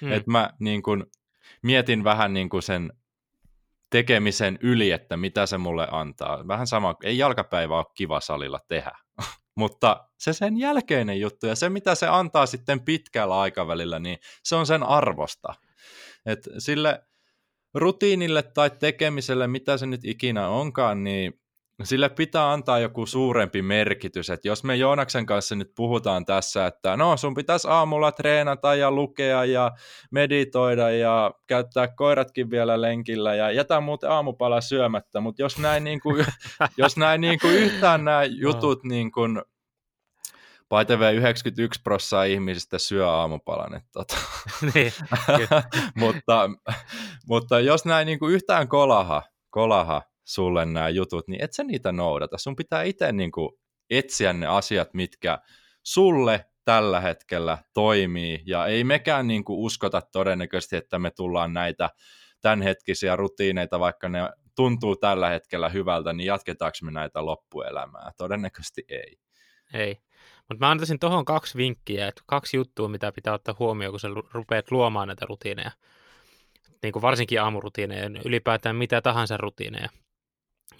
[0.00, 0.12] Hmm.
[0.12, 1.06] että mä niin kun,
[1.62, 2.92] mietin vähän niin kuin sen
[3.90, 6.48] tekemisen yli, että mitä se mulle antaa.
[6.48, 8.98] Vähän sama, ei jalkapäivä ole kiva salilla tehdä,
[9.56, 14.56] mutta se sen jälkeinen juttu ja se, mitä se antaa sitten pitkällä aikavälillä, niin se
[14.56, 15.54] on sen arvosta.
[16.26, 17.02] Et sille
[17.74, 21.40] rutiinille tai tekemiselle, mitä se nyt ikinä onkaan, niin
[21.82, 26.96] sille pitää antaa joku suurempi merkitys, että jos me Joonaksen kanssa nyt puhutaan tässä, että
[26.96, 29.70] no sun pitäisi aamulla treenata ja lukea ja
[30.10, 36.00] meditoida ja käyttää koiratkin vielä lenkillä ja jätä muuten aamupala syömättä, mutta jos näin, niin
[36.00, 36.26] kuin,
[36.76, 39.42] jos näin niin kuin yhtään nämä jutut niin kuin,
[40.68, 43.74] PyTV 91 prosenttia ihmisistä syö aamupalan.
[43.74, 44.16] Että, tota.
[44.74, 44.92] niin,
[46.00, 46.50] mutta,
[47.26, 51.92] mutta jos näin niin kuin yhtään kolaha, kolaha sulle nämä jutut, niin et sä niitä
[51.92, 52.38] noudata.
[52.38, 53.50] Sun pitää itse niin kuin
[53.90, 55.38] etsiä ne asiat, mitkä
[55.82, 61.90] sulle tällä hetkellä toimii, ja ei mekään niin kuin uskota todennäköisesti, että me tullaan näitä
[62.40, 64.18] tämänhetkisiä rutiineita, vaikka ne
[64.56, 68.10] tuntuu tällä hetkellä hyvältä, niin jatketaanko me näitä loppuelämää?
[68.16, 69.16] Todennäköisesti ei.
[69.74, 69.96] Ei.
[70.48, 74.08] Mutta mä antaisin tuohon kaksi vinkkiä, että kaksi juttua, mitä pitää ottaa huomioon, kun sä
[74.32, 75.70] rupeat luomaan näitä rutiineja.
[76.82, 79.88] Niin kuin varsinkin aamurutiineja, ylipäätään mitä tahansa rutiineja.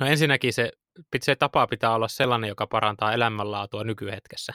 [0.01, 0.73] No ensinnäkin se,
[1.21, 4.55] se tapa pitää olla sellainen, joka parantaa elämänlaatua nykyhetkessä.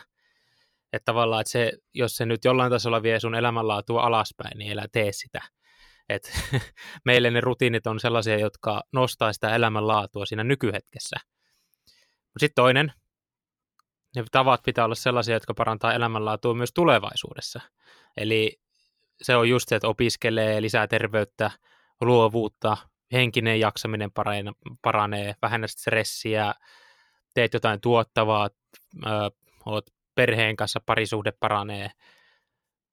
[0.93, 4.85] Että tavallaan, että se, jos se nyt jollain tasolla vie sun elämänlaatua alaspäin, niin elä
[4.91, 5.41] tee sitä.
[6.09, 6.31] Et
[7.05, 11.15] meille ne rutiinit on sellaisia, jotka nostaa sitä elämänlaatua siinä nykyhetkessä.
[12.39, 12.93] Sitten toinen,
[14.15, 17.61] ne tavat pitää olla sellaisia, jotka parantaa elämänlaatua myös tulevaisuudessa.
[18.17, 18.59] Eli
[19.21, 21.51] se on just se, että opiskelee, lisää terveyttä,
[22.01, 22.77] luovuutta,
[23.13, 24.11] henkinen jaksaminen
[24.81, 26.53] paranee, vähennät stressiä,
[27.33, 28.49] teet jotain tuottavaa,
[29.05, 29.09] ö,
[29.65, 31.91] oot perheen kanssa, parisuhde paranee.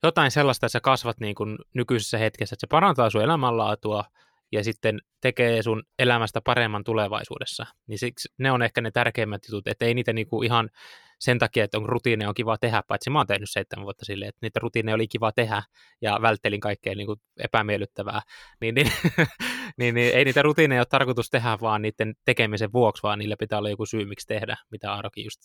[0.02, 4.04] Jotain sellaista, että sä kasvat niin kuin nykyisessä hetkessä, että se parantaa sun elämänlaatua
[4.52, 7.66] ja sitten tekee sun elämästä paremman tulevaisuudessa.
[7.86, 10.70] Niin siksi ne on ehkä ne tärkeimmät jutut, että ei niitä niinku ihan
[11.18, 14.28] sen takia, että on rutiineja on kiva tehdä, paitsi mä oon tehnyt seitsemän vuotta silleen,
[14.28, 15.62] että niitä rutiineja oli kiva tehdä
[16.00, 18.22] ja välttelin kaikkea niin kuin epämiellyttävää,
[18.60, 18.92] niin, niin,
[19.76, 23.58] niin, niin, ei niitä rutiineja ole tarkoitus tehdä vaan niiden tekemisen vuoksi, vaan niille pitää
[23.58, 25.40] olla joku syy, miksi tehdä, mitä Aarokin just,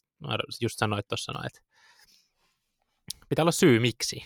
[0.62, 1.62] just sanoit tuossa, että
[3.29, 4.23] pitää olla syy, miksi.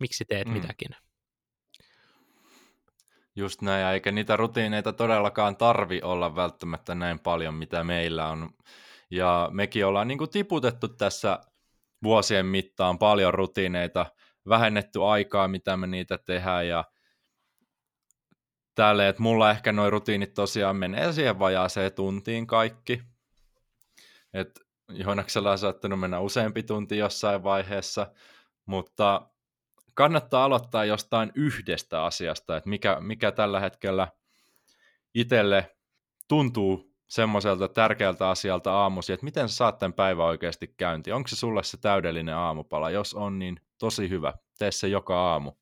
[0.00, 0.52] Miksi teet mm.
[0.52, 0.88] mitäkin.
[3.36, 8.50] Just näin, eikä niitä rutiineita todellakaan tarvi olla välttämättä näin paljon, mitä meillä on
[9.10, 11.38] ja mekin ollaan niin kuin tiputettu tässä
[12.02, 14.06] vuosien mittaan paljon rutiineita,
[14.48, 16.84] vähennetty aikaa, mitä me niitä tehdään ja
[18.74, 23.02] tälle, että mulla ehkä noin rutiinit tosiaan menee siihen vajaaseen tuntiin kaikki.
[24.34, 28.12] Et Jonaksella on saattanut mennä useampi tunti jossain vaiheessa,
[28.66, 29.28] mutta
[29.94, 34.08] kannattaa aloittaa jostain yhdestä asiasta, että mikä, mikä tällä hetkellä
[35.14, 35.76] itselle
[36.28, 41.12] tuntuu semmoiselta tärkeältä asialta aamusi, että miten sä saat tämän päivän oikeasti käynti.
[41.12, 42.90] Onko se sulle se täydellinen aamupala?
[42.90, 44.34] Jos on, niin tosi hyvä.
[44.58, 45.52] Tee se joka aamu.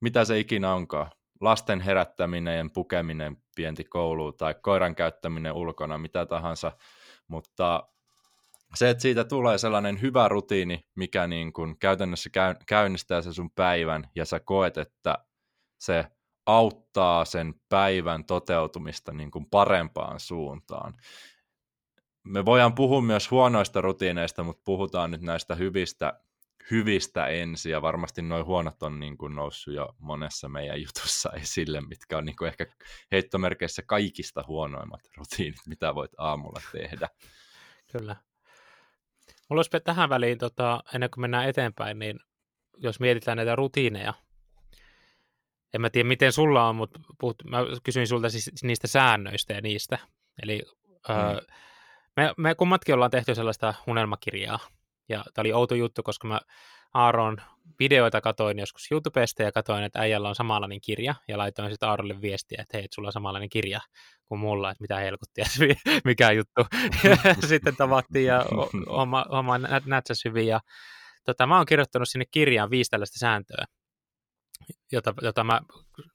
[0.00, 1.10] Mitä se ikinä onkaan.
[1.40, 6.72] Lasten herättäminen, pukeminen pienti kouluun tai koiran käyttäminen ulkona, mitä tahansa.
[7.28, 7.88] Mutta
[8.74, 12.30] se, että siitä tulee sellainen hyvä rutiini, mikä niin kuin käytännössä
[12.66, 15.18] käynnistää se sun päivän ja sä koet, että
[15.78, 16.04] se
[16.46, 20.94] auttaa sen päivän toteutumista niin kuin parempaan suuntaan.
[22.24, 26.20] Me voidaan puhua myös huonoista rutiineista, mutta puhutaan nyt näistä hyvistä,
[26.70, 31.80] hyvistä ensin, ja varmasti noin huonot on niin kuin noussut jo monessa meidän jutussa esille,
[31.80, 32.66] mitkä on niin kuin ehkä
[33.12, 37.08] heittomerkeissä kaikista huonoimmat rutiinit, mitä voit aamulla tehdä.
[37.92, 38.16] Kyllä.
[39.48, 42.20] Mulla olisi tähän väliin, tota, ennen kuin mennään eteenpäin, niin
[42.76, 44.14] jos mietitään näitä rutiineja,
[45.74, 49.60] en mä tiedä miten sulla on, mutta puhut, mä kysyin sulta siis niistä säännöistä ja
[49.60, 49.98] niistä.
[50.42, 50.62] Eli
[51.08, 51.14] mm.
[51.14, 51.40] öö,
[52.16, 54.58] me, me kummatkin ollaan tehty sellaista unelmakirjaa,
[55.08, 56.40] ja tämä oli outo juttu, koska mä
[56.94, 57.36] Aaron
[57.78, 62.20] videoita katoin joskus YouTubesta ja katoin, että äijällä on samanlainen kirja ja laitoin sitten Aarolle
[62.20, 63.80] viestiä, että hei, että sulla on samanlainen kirja
[64.28, 65.44] kuin mulla, että mitä helkuttia,
[66.04, 66.66] mikä juttu.
[67.48, 68.44] sitten tavattiin ja
[68.88, 70.60] homma, homma nätsäs hyvin ja
[71.24, 73.64] tota, mä oon kirjoittanut sinne kirjaan viisi tällaista sääntöä,
[74.92, 75.60] jota, jota mä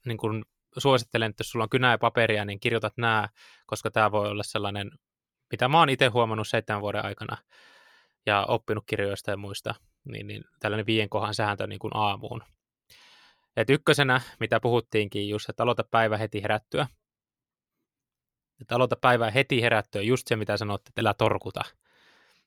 [0.05, 0.45] niin kun
[0.77, 3.29] suosittelen, että jos sulla on kynä ja paperia, niin kirjoitat nämä,
[3.65, 4.91] koska tämä voi olla sellainen,
[5.51, 7.37] mitä mä oon itse huomannut seitsemän vuoden aikana
[8.25, 12.43] ja oppinut kirjoista ja muista, niin, niin tällainen viien kohan sääntö niin kuin aamuun.
[13.57, 16.87] Et ykkösenä, mitä puhuttiinkin just, että aloita päivä heti herättyä.
[18.61, 21.61] Että aloita päivää heti herättyä, just se mitä sanoit, että älä torkuta.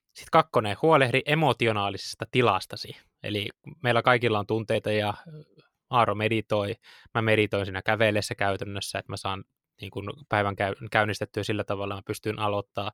[0.06, 2.96] Sitten kakkonen, huolehdi emotionaalisesta tilastasi.
[3.22, 3.48] Eli
[3.82, 5.14] meillä kaikilla on tunteita ja
[5.90, 6.74] Aaro meditoi,
[7.14, 9.44] mä meditoin siinä kävellessä käytännössä, että mä saan
[9.80, 12.92] niin kuin päivän käy, käynnistettyä sillä tavalla, että mä pystyn aloittaa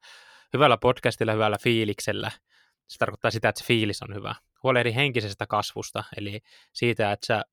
[0.53, 2.31] hyvällä podcastilla, hyvällä fiiliksellä.
[2.93, 4.35] Se tarkoittaa sitä, että se fiilis on hyvä.
[4.63, 6.41] Huolehdi henkisestä kasvusta, eli
[6.73, 7.45] siitä, että sä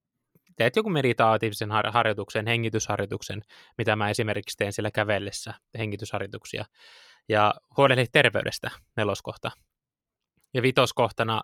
[0.55, 3.41] teet joku meditaatiivisen har- harjoituksen, hengitysharjoituksen,
[3.77, 6.65] mitä mä esimerkiksi teen siellä kävellessä, hengitysharjoituksia.
[7.29, 9.51] Ja huolehdi terveydestä, neloskohta.
[10.53, 11.41] Ja vitoskohtana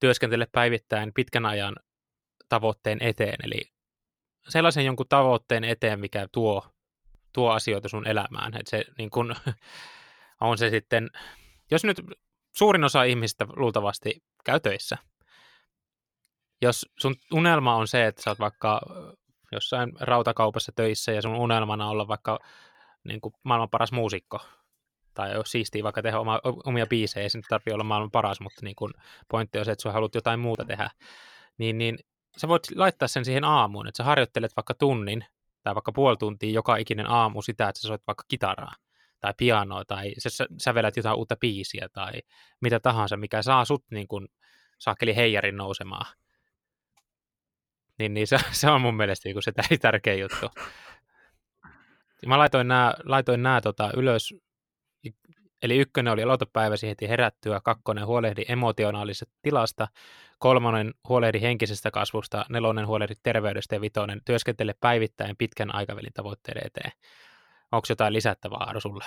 [0.00, 1.76] työskentele päivittäin pitkän ajan
[2.48, 3.62] tavoitteen eteen, eli
[4.48, 6.66] sellaisen jonkun tavoitteen eteen, mikä tuo,
[7.32, 8.56] tuo asioita sun elämään.
[8.56, 9.34] Että se niin kun,
[10.40, 11.10] on se sitten,
[11.70, 12.00] jos nyt
[12.56, 14.98] suurin osa ihmistä luultavasti käy töissä,
[16.62, 18.80] jos sun unelma on se, että sä oot vaikka
[19.52, 22.38] jossain rautakaupassa töissä ja sun unelmana olla vaikka
[23.04, 24.40] niin kuin maailman paras muusikko,
[25.14, 28.60] tai jos siistiä vaikka tehdä oma, omia biisejä, ei se tarvitse olla maailman paras, mutta
[28.62, 28.92] niin kuin
[29.30, 30.90] pointti on se, että sä haluat jotain muuta tehdä,
[31.58, 31.98] niin, niin
[32.36, 35.24] sä voit laittaa sen siihen aamuun, että sä harjoittelet vaikka tunnin
[35.62, 38.72] tai vaikka puoli tuntia joka ikinen aamu sitä, että sä soit vaikka kitaraa
[39.24, 42.12] tai pianoa tai sä sävelät jotain uutta biisiä tai
[42.60, 44.28] mitä tahansa, mikä saa sut niin kuin
[44.78, 46.06] saakeli heijarin nousemaan.
[47.98, 50.50] Niin, niin se, se on mun mielestä niin kuin se tärkeä juttu.
[52.26, 54.34] Mä laitoin nämä, laitoin nämä tota, ylös
[55.62, 59.88] Eli ykkönen oli aloitepäiväsi heti herättyä, kakkonen huolehdi emotionaalisesta tilasta,
[60.38, 66.92] kolmonen huolehdi henkisestä kasvusta, nelonen huolehdi terveydestä ja vitonen työskentele päivittäin pitkän aikavälin tavoitteiden eteen.
[67.74, 69.04] Onko jotain lisättävää, Aaro, sulle?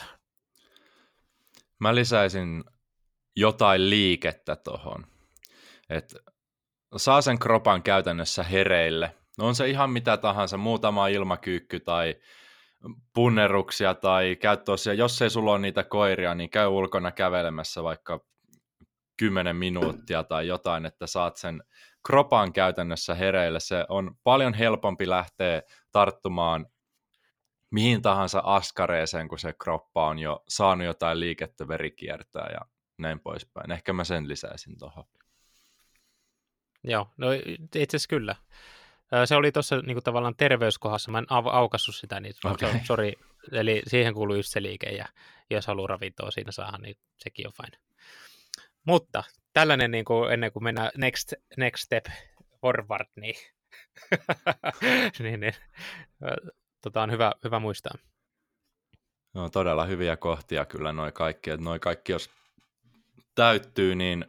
[1.80, 2.64] Mä lisäisin
[3.36, 5.06] jotain liikettä tuohon.
[5.90, 6.20] Että
[6.98, 9.16] saa sen kropan käytännössä hereille.
[9.40, 12.16] On se ihan mitä tahansa, muutama ilmakyykky tai
[13.14, 18.20] punneruksia tai käy tosiaan, jos ei sulla ole niitä koiria, niin käy ulkona kävelemässä vaikka
[19.18, 21.64] 10 minuuttia tai jotain, että saat sen
[22.08, 23.60] kropan käytännössä hereille.
[23.60, 26.66] Se on paljon helpompi lähteä tarttumaan
[27.72, 32.60] mihin tahansa askareeseen, kun se kroppa on jo saanut jotain liikettä, verikiertää ja
[32.98, 33.72] näin poispäin.
[33.72, 35.04] Ehkä mä sen lisäisin tuohon.
[36.84, 37.28] Joo, no
[37.76, 38.36] itse asiassa kyllä.
[39.26, 42.74] Se oli tuossa niinku tavallaan terveyskohdassa, mä en au- aukassut sitä, niin okay.
[42.84, 43.12] sorry.
[43.52, 45.06] Eli siihen kuuluu just se liike, ja
[45.50, 47.78] jos haluaa ravintoa siinä saada, niin sekin on fine.
[48.86, 52.06] Mutta tällainen niin kuin, ennen kuin mennään next, next step
[52.62, 53.36] forward, niin,
[55.20, 55.54] niin, niin
[56.82, 57.94] tota on hyvä, hyvä muistaa.
[59.34, 62.30] No, todella hyviä kohtia kyllä noin kaikki, että noin kaikki jos
[63.36, 64.26] täyttyy, niin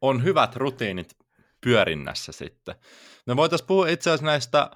[0.00, 1.16] on hyvät rutiinit
[1.60, 2.74] pyörinnässä sitten.
[3.26, 4.70] Me voitaisiin puhua itse asiassa näistä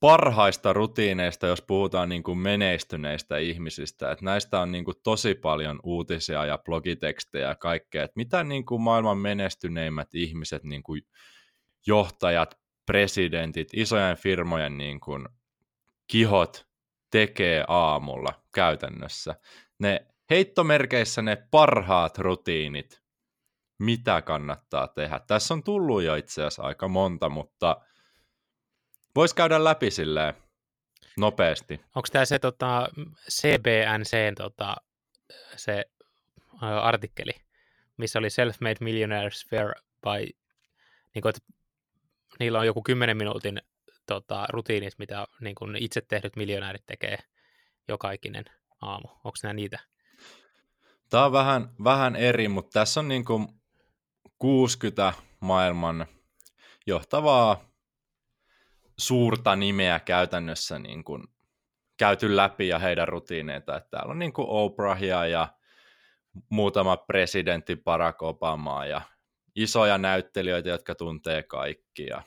[0.00, 4.10] parhaista rutiineista, jos puhutaan niin kuin menestyneistä ihmisistä.
[4.10, 8.04] että näistä on niin kuin tosi paljon uutisia ja blogitekstejä ja kaikkea.
[8.04, 11.02] että mitä niin kuin maailman menestyneimmät ihmiset, niin kuin
[11.86, 15.28] johtajat, presidentit, isojen firmojen niin kuin
[16.08, 16.66] kihot
[17.10, 19.34] tekee aamulla käytännössä.
[19.78, 23.02] Ne heittomerkeissä ne parhaat rutiinit,
[23.78, 25.20] mitä kannattaa tehdä.
[25.26, 27.80] Tässä on tullut jo itse asiassa aika monta, mutta
[29.16, 30.34] voisi käydä läpi silleen
[31.16, 31.80] nopeasti.
[31.94, 32.88] Onko tämä se tota,
[33.30, 34.76] CBNC, tota,
[35.56, 35.84] se
[36.60, 37.32] artikkeli,
[37.96, 40.38] missä oli Self-Made Millionaires Fair by,
[41.14, 41.52] niin kuin, että
[42.40, 43.62] niillä on joku 10 minuutin
[44.08, 47.18] tota, rutiinit, mitä niin kuin itse tehdyt miljonäärit tekee
[47.88, 48.44] joka ikinen
[48.82, 49.08] aamu.
[49.08, 49.78] Onko nämä niitä?
[51.10, 53.48] Tämä on vähän, vähän eri, mutta tässä on niin kuin
[54.38, 56.06] 60 maailman
[56.86, 57.60] johtavaa
[58.98, 61.24] suurta nimeä käytännössä niin kuin
[61.96, 63.76] käyty läpi ja heidän rutiineita.
[63.76, 65.48] Että täällä on niin kuin Oprahia ja
[66.48, 69.00] muutama presidentti Barack Obamaa ja
[69.54, 72.22] isoja näyttelijöitä, jotka tuntee kaikki ja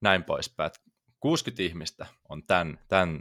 [0.00, 0.70] näin poispäin.
[1.20, 3.18] 60 ihmistä on tämän, tämän.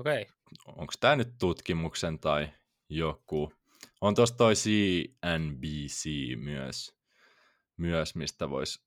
[0.00, 0.24] Okay.
[0.66, 2.48] onko tämä nyt tutkimuksen tai
[2.88, 3.52] joku.
[4.00, 6.04] On tuossa toi CNBC
[6.36, 6.96] myös,
[7.76, 8.82] myös mistä voisi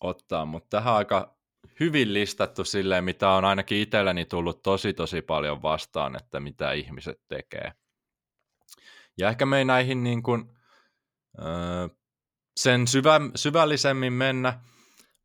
[0.00, 1.36] ottaa, mutta tähän on aika
[1.80, 7.20] hyvin listattu silleen, mitä on ainakin itselläni tullut tosi tosi paljon vastaan, että mitä ihmiset
[7.28, 7.72] tekee.
[9.16, 10.50] Ja ehkä me ei näihin niin kuin,
[11.38, 11.88] öö,
[12.56, 14.60] sen syvä, syvällisemmin mennä,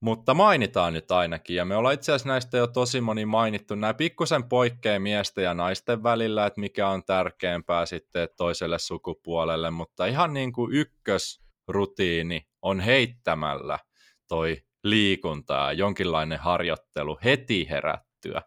[0.02, 3.76] mutta mainitaan nyt ainakin, ja me ollaan itse asiassa näistä jo tosi moni mainittu.
[3.76, 10.06] Nämä pikkusen poikkeaa miesten ja naisten välillä, että mikä on tärkeämpää sitten toiselle sukupuolelle, mutta
[10.06, 13.80] ihan niin kuin ykkösrutiini on heittämällä
[14.28, 18.42] toi liikunta ja jonkinlainen harjoittelu heti herättyä.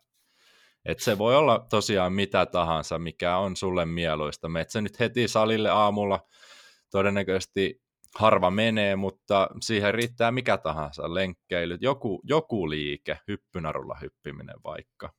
[0.85, 4.49] Et se voi olla tosiaan mitä tahansa, mikä on sulle mieluista.
[4.49, 6.21] Metsä nyt heti salille aamulla,
[6.91, 7.83] todennäköisesti
[8.15, 15.15] harva menee, mutta siihen riittää mikä tahansa, lenkkeilyt, joku, joku liike, hyppynarulla hyppiminen vaikka.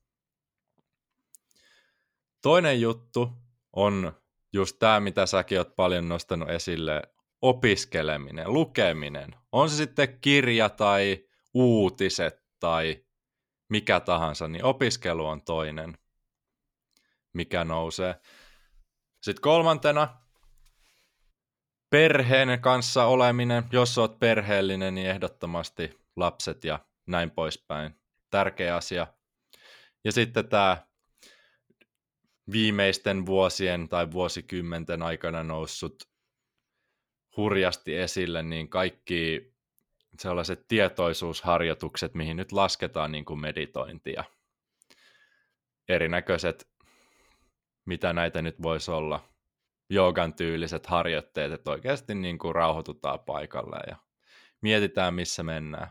[2.42, 3.32] Toinen juttu
[3.74, 4.14] on
[4.54, 7.02] just tämä, mitä säkin oot paljon nostanut esille,
[7.42, 9.36] opiskeleminen, lukeminen.
[9.52, 13.06] On se sitten kirja tai uutiset tai
[13.70, 15.98] mikä tahansa, niin opiskelu on toinen,
[17.34, 18.16] mikä nousee.
[19.22, 20.23] Sitten kolmantena
[21.94, 27.96] perheen kanssa oleminen, jos olet perheellinen, niin ehdottomasti lapset ja näin poispäin.
[28.30, 29.08] Tärkeä asia.
[30.04, 30.88] Ja sitten tämä
[32.52, 36.10] viimeisten vuosien tai vuosikymmenten aikana noussut
[37.38, 39.54] hurjasti esille, niin kaikki
[40.20, 44.24] sellaiset tietoisuusharjoitukset, mihin nyt lasketaan niin kuin meditointia.
[45.90, 46.68] Erinäköiset,
[47.86, 49.33] mitä näitä nyt voisi olla,
[49.90, 53.96] joogan tyyliset harjoitteet, että oikeasti niin kuin rauhoitutaan paikalle ja
[54.62, 55.88] mietitään, missä mennään.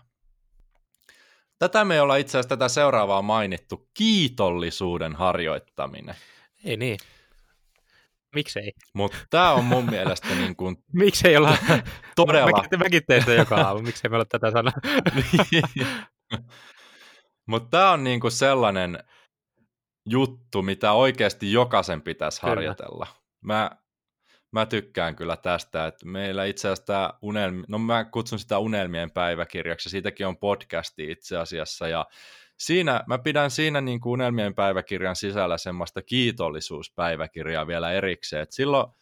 [1.59, 6.15] Tätä me ei olla itse asiassa tätä seuraavaa mainittu, kiitollisuuden harjoittaminen.
[6.65, 6.99] Ei niin.
[8.35, 8.73] Miksei?
[8.95, 10.77] Mutta tämä on mun mielestä niin kuin...
[10.93, 11.57] Miksei olla...
[12.17, 12.63] Todella.
[12.63, 14.73] Mäkin, mäkin teen sitä joka aamu, miksei me olla tätä sanaa.
[17.47, 19.05] Mutta tämä on niin kuin sellainen
[20.07, 22.51] juttu, mitä oikeasti jokaisen pitäisi Kyllä.
[22.51, 23.07] harjoitella.
[23.41, 23.71] Mä
[24.53, 29.11] mä tykkään kyllä tästä, että meillä itse asiassa tämä unelmi, no mä kutsun sitä unelmien
[29.11, 32.07] päiväkirjaksi, siitäkin on podcasti itse asiassa, ja
[32.59, 38.93] siinä, mä pidän siinä niin kuin unelmien päiväkirjan sisällä semmoista kiitollisuuspäiväkirjaa vielä erikseen, että silloin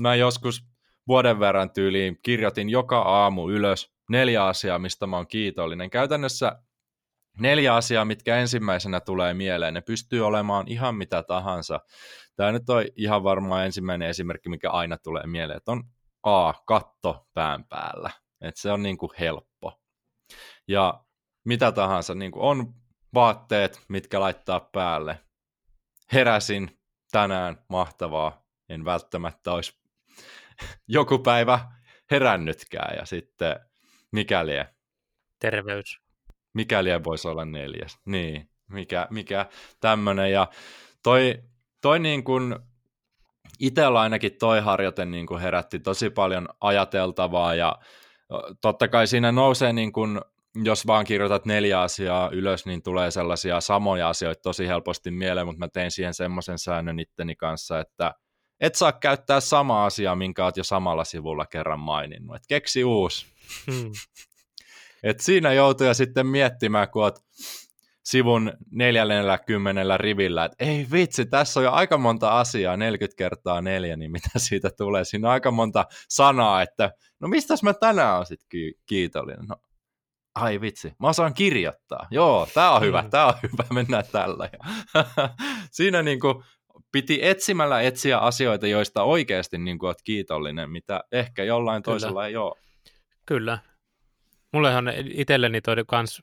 [0.00, 0.64] mä joskus
[1.08, 5.90] vuoden verran tyyliin kirjoitin joka aamu ylös neljä asiaa, mistä mä oon kiitollinen.
[5.90, 6.58] Käytännössä
[7.38, 9.74] neljä asiaa, mitkä ensimmäisenä tulee mieleen.
[9.74, 11.80] Ne pystyy olemaan ihan mitä tahansa.
[12.36, 15.84] Tämä nyt on ihan varmaan ensimmäinen esimerkki, mikä aina tulee mieleen, että on
[16.22, 18.10] A, katto pään päällä.
[18.40, 19.80] Että se on niin kuin helppo.
[20.68, 21.04] Ja
[21.44, 22.74] mitä tahansa, niin kuin on
[23.14, 25.18] vaatteet, mitkä laittaa päälle.
[26.12, 26.78] Heräsin
[27.10, 28.42] tänään, mahtavaa.
[28.68, 29.80] En välttämättä olisi
[30.88, 31.60] joku päivä
[32.10, 32.96] herännytkään.
[32.96, 33.56] Ja sitten
[34.12, 34.52] mikäli
[35.38, 36.01] Terveys.
[36.54, 37.98] Mikäli voisi olla neljäs.
[38.06, 39.46] Niin, mikä, mikä
[39.80, 40.32] tämmöinen.
[40.32, 40.48] Ja
[41.02, 41.42] toi
[41.82, 42.56] toi niin kuin,
[43.60, 47.78] itsellä ainakin toi harjoite niin kuin herätti tosi paljon ajateltavaa ja
[48.60, 50.20] totta kai siinä nousee niin kuin,
[50.64, 55.58] jos vaan kirjoitat neljä asiaa ylös, niin tulee sellaisia samoja asioita tosi helposti mieleen, mutta
[55.58, 58.14] mä tein siihen semmoisen säännön itteni kanssa, että
[58.60, 62.36] et saa käyttää sama asia, minkä oot jo samalla sivulla kerran maininnut.
[62.36, 63.26] Et keksi uusi.
[63.66, 63.92] Hmm.
[65.02, 67.18] Et siinä joutuu sitten miettimään, kun oot
[68.04, 73.96] sivun 40 rivillä, että ei vitsi, tässä on jo aika monta asiaa, 40 kertaa neljä,
[73.96, 75.04] niin mitä siitä tulee?
[75.04, 78.48] Siinä on aika monta sanaa, että no mistäs mä tänään on sitten
[78.86, 79.46] kiitollinen?
[79.48, 79.56] No,
[80.34, 82.06] ai vitsi, mä osaan kirjoittaa.
[82.10, 83.10] Joo, tää on hyvä, mm.
[83.10, 84.50] tää on hyvä, mennään tällä.
[85.70, 86.44] Siinä niin kuin
[86.92, 91.92] piti etsimällä etsiä asioita, joista oikeasti niin kuin olet kiitollinen, mitä ehkä jollain Kyllä.
[91.92, 92.54] toisella ei ole.
[93.26, 93.58] Kyllä,
[94.52, 96.22] Mullehan itselleni toi kans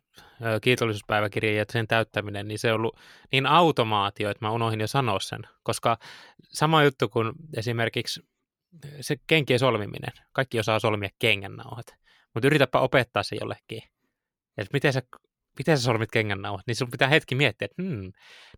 [0.62, 3.00] kiitollisuuspäiväkirja ja sen täyttäminen, niin se on ollut
[3.32, 5.42] niin automaatio, että mä unohdin jo sanoa sen.
[5.64, 5.98] Koska
[6.44, 8.26] sama juttu kuin esimerkiksi
[9.02, 10.12] se kenkien solmiminen.
[10.32, 11.96] Kaikki osaa solmia kengännauhat.
[12.34, 13.82] Mutta yritäpä opettaa se jollekin.
[14.58, 15.02] Että miten sä
[15.58, 18.12] miten sä solmit kengän nauhat, niin sun pitää hetki miettiä, että hmm,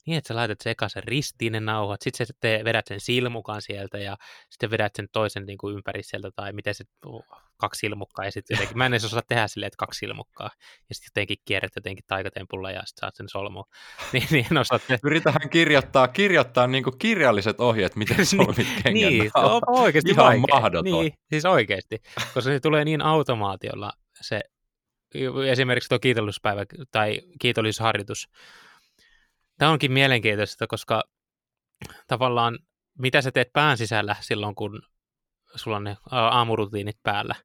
[0.06, 3.00] niin, että sä laitat se eka sen ristiin ne nauhat, sitten sä te vedät sen
[3.00, 4.18] silmukan sieltä ja
[4.50, 7.26] sitten vedät sen toisen niin kuin ympäri sieltä, tai miten se oh,
[7.58, 10.50] kaksi silmukkaa, ja sitten jotenkin, mä en edes osaa tehdä silleen, että kaksi silmukkaa,
[10.90, 13.64] ja sitten jotenkin kierrät jotenkin taikatempulla ja sitten saat sen solmu.
[14.14, 14.46] niin, niin
[14.88, 15.00] te...
[15.04, 20.26] Yritähän kirjoittaa, kirjoittaa niin kuin kirjalliset ohjeet, miten niin, solmit kengän Niin, on oikeasti Ihan
[20.26, 20.42] vaikea.
[20.50, 20.84] mahdoton.
[20.84, 24.42] Niin, siis oikeasti, koska se tulee niin automaatiolla se
[25.50, 28.30] esimerkiksi tuo kiitollisuuspäivä tai kiitollisuusharjoitus.
[29.58, 31.04] Tämä onkin mielenkiintoista, koska
[32.08, 32.60] tavallaan
[33.00, 34.82] mitä sä teet pään sisällä silloin, kun
[35.56, 37.36] sulla on ne aamurutiinit päällä,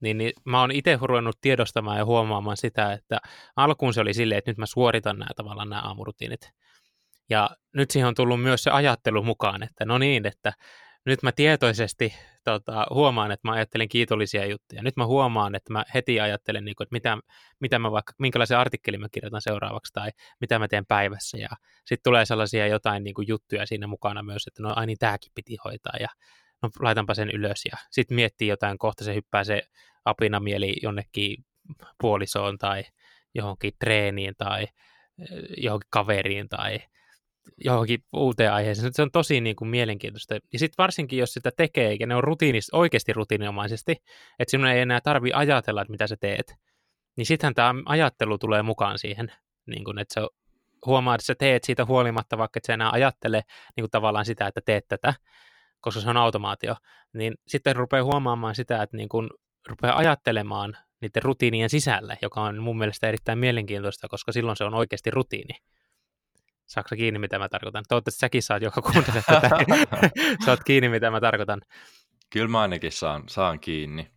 [0.00, 3.18] niin, niin mä oon itse ruvennut tiedostamaan ja huomaamaan sitä, että
[3.56, 6.50] alkuun se oli silleen, että nyt mä suoritan nämä tavallaan nämä aamurutiinit.
[7.30, 10.52] Ja nyt siihen on tullut myös se ajattelu mukaan, että no niin, että
[11.06, 14.82] nyt mä tietoisesti tota, huomaan, että mä ajattelen kiitollisia juttuja.
[14.82, 17.18] Nyt mä huomaan, että mä heti ajattelen, niin kuin, että mitä,
[17.60, 21.38] mitä mä vaikka, minkälaisen artikkelin mä kirjoitan seuraavaksi tai mitä mä teen päivässä.
[21.38, 21.48] Ja
[21.84, 25.32] sitten tulee sellaisia jotain niin kuin, juttuja siinä mukana myös, että no ai niin tämäkin
[25.34, 26.08] piti hoitaa ja
[26.62, 27.64] no laitanpa sen ylös.
[27.64, 29.62] Ja sitten miettii jotain, kohta se hyppää se
[30.04, 31.44] apinamieli jonnekin
[32.00, 32.84] puolisoon tai
[33.34, 36.78] johonkin treeniin tai eh, johonkin kaveriin tai
[37.64, 38.94] johonkin uuteen aiheeseen.
[38.94, 40.34] Se on tosi niin kuin, mielenkiintoista.
[40.34, 43.92] Ja sitten varsinkin, jos sitä tekee, eikä ne on rutiinis, oikeasti rutiininomaisesti,
[44.38, 46.54] että sinun ei enää tarvi ajatella, että mitä sä teet,
[47.16, 49.32] niin sittenhän tämä ajattelu tulee mukaan siihen,
[49.66, 50.28] niin kuin, että se
[50.86, 53.42] huomaa, että sä teet siitä huolimatta, vaikka et sä enää ajattele
[53.76, 55.14] niin kuin tavallaan sitä, että teet tätä,
[55.80, 56.76] koska se on automaatio,
[57.12, 59.30] niin sitten rupeaa huomaamaan sitä, että niin kuin
[59.68, 64.74] rupeaa ajattelemaan niiden rutiinien sisälle, joka on mun mielestä erittäin mielenkiintoista, koska silloin se on
[64.74, 65.58] oikeasti rutiini.
[66.66, 67.84] Saatko kiinni, mitä mä tarkoitan?
[67.88, 69.50] Toivottavasti säkin saat, joka kuuntelee tätä.
[70.46, 71.60] saat kiinni, mitä mä tarkoitan.
[72.30, 74.10] Kyllä mä ainakin saan, saan kiinni.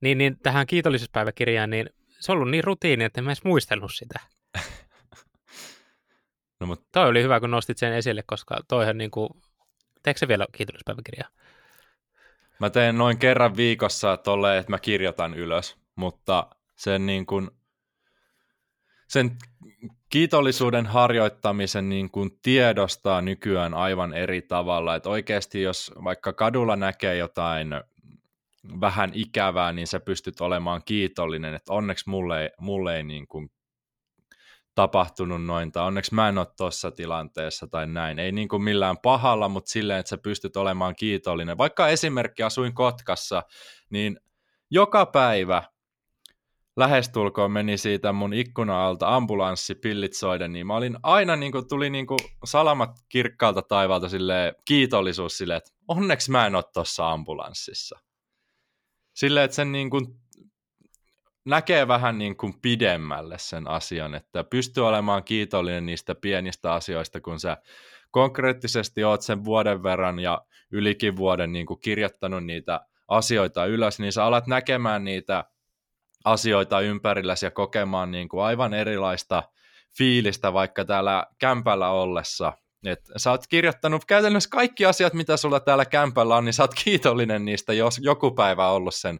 [0.00, 1.90] Niin, niin tähän kiitollisuuspäiväkirjaan, niin
[2.20, 4.20] se on ollut niin rutiini, että en mä edes muistellut sitä.
[6.60, 6.86] no, mutta...
[6.92, 9.28] Toi oli hyvä, kun nostit sen esille, koska toihan niin kuin...
[10.02, 11.28] Teekö se vielä kiitollisuuspäiväkirjaa?
[12.60, 17.50] Mä teen noin kerran viikossa tolleen, että mä kirjoitan ylös, mutta sen niin kuin
[19.08, 19.36] sen
[20.10, 24.94] kiitollisuuden harjoittamisen niin kuin tiedostaa nykyään aivan eri tavalla.
[24.94, 27.68] Että oikeasti jos vaikka kadulla näkee jotain
[28.80, 33.50] vähän ikävää, niin sä pystyt olemaan kiitollinen, että onneksi mulle ei, mulle ei niin kuin
[34.74, 38.18] tapahtunut noin, tai onneksi mä en ole tuossa tilanteessa tai näin.
[38.18, 41.58] Ei niin kuin millään pahalla, mutta silleen, että sä pystyt olemaan kiitollinen.
[41.58, 43.42] Vaikka esimerkki asuin Kotkassa,
[43.90, 44.20] niin
[44.70, 45.62] joka päivä
[46.80, 51.90] lähestulkoon meni siitä mun ikkuna-alta ambulanssi pillit soiden, niin mä olin aina, niin kuin, tuli
[51.90, 57.98] niin kuin salamat kirkkaalta taivaalta sille kiitollisuus sille, että onneksi mä en ole tuossa ambulanssissa.
[59.14, 60.06] Silleen, että sen niin kuin,
[61.44, 67.40] näkee vähän niin kuin pidemmälle sen asian, että pystyy olemaan kiitollinen niistä pienistä asioista, kun
[67.40, 67.56] sä
[68.10, 74.12] konkreettisesti oot sen vuoden verran ja ylikin vuoden niin kuin kirjoittanut niitä asioita ylös, niin
[74.12, 75.44] sä alat näkemään niitä
[76.24, 79.42] asioita ympärilläsi ja kokemaan niin kuin aivan erilaista
[79.98, 82.52] fiilistä vaikka täällä kämpällä ollessa.
[82.86, 86.74] Et sä oot kirjoittanut käytännössä kaikki asiat, mitä sulla täällä kämpällä on, niin sä oot
[86.84, 89.18] kiitollinen niistä, jos joku päivä on ollut sen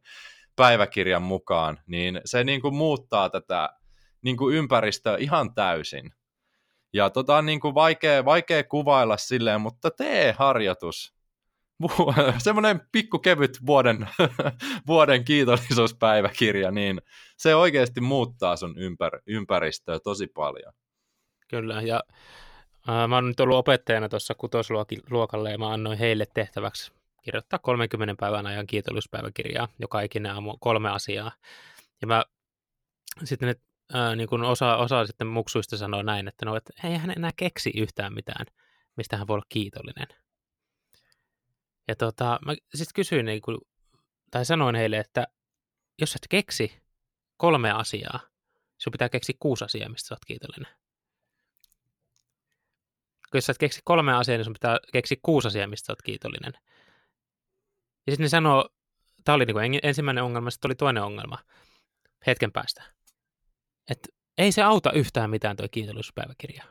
[0.57, 3.71] päiväkirjan mukaan, niin se niin kuin muuttaa tätä
[4.23, 6.11] niin kuin ympäristöä ihan täysin.
[6.93, 11.15] Ja tota on niin kuin vaikea, vaikea kuvailla silleen, mutta tee harjoitus
[12.39, 14.09] semmoinen pikku kevyt vuoden,
[14.87, 17.01] vuoden kiitollisuuspäiväkirja, niin
[17.37, 20.73] se oikeasti muuttaa sun ympär, ympäristöä tosi paljon.
[21.49, 22.03] Kyllä, ja
[22.89, 28.15] äh, mä oon nyt ollut opettajana tuossa kutosluokalle, ja mä annoin heille tehtäväksi kirjoittaa 30
[28.21, 31.33] päivän ajan kiitollisuuspäiväkirjaa, joka ikinen aamu kolme asiaa.
[32.01, 32.25] Ja mä
[33.25, 33.55] sitten ne,
[33.95, 37.31] äh, niin kun osa, osa sitten muksuista sanoo näin, että no, että ei hän enää
[37.37, 38.47] keksi yhtään mitään,
[38.97, 40.07] mistä hän voi olla kiitollinen.
[41.91, 43.59] Ja tota, mä sitten kysyin, niin kuin,
[44.31, 45.27] tai sanoin heille, että
[46.01, 46.83] jos et keksi
[47.37, 48.21] kolme asiaa,
[48.79, 50.73] sinun pitää keksiä kuusi asiaa, mistä sä oot kiitollinen.
[53.35, 56.03] Jos sä et keksi kolme asiaa, niin sun pitää keksiä kuusi asiaa, mistä sä oot
[56.03, 56.53] kiitollinen.
[58.07, 58.69] Ja sitten ne sanoo,
[59.25, 61.39] tämä oli niin ensimmäinen ongelma, sitten oli toinen ongelma
[62.27, 62.85] hetken päästä.
[63.91, 66.65] Että ei se auta yhtään mitään tuo kiitollisuuspäiväkirja.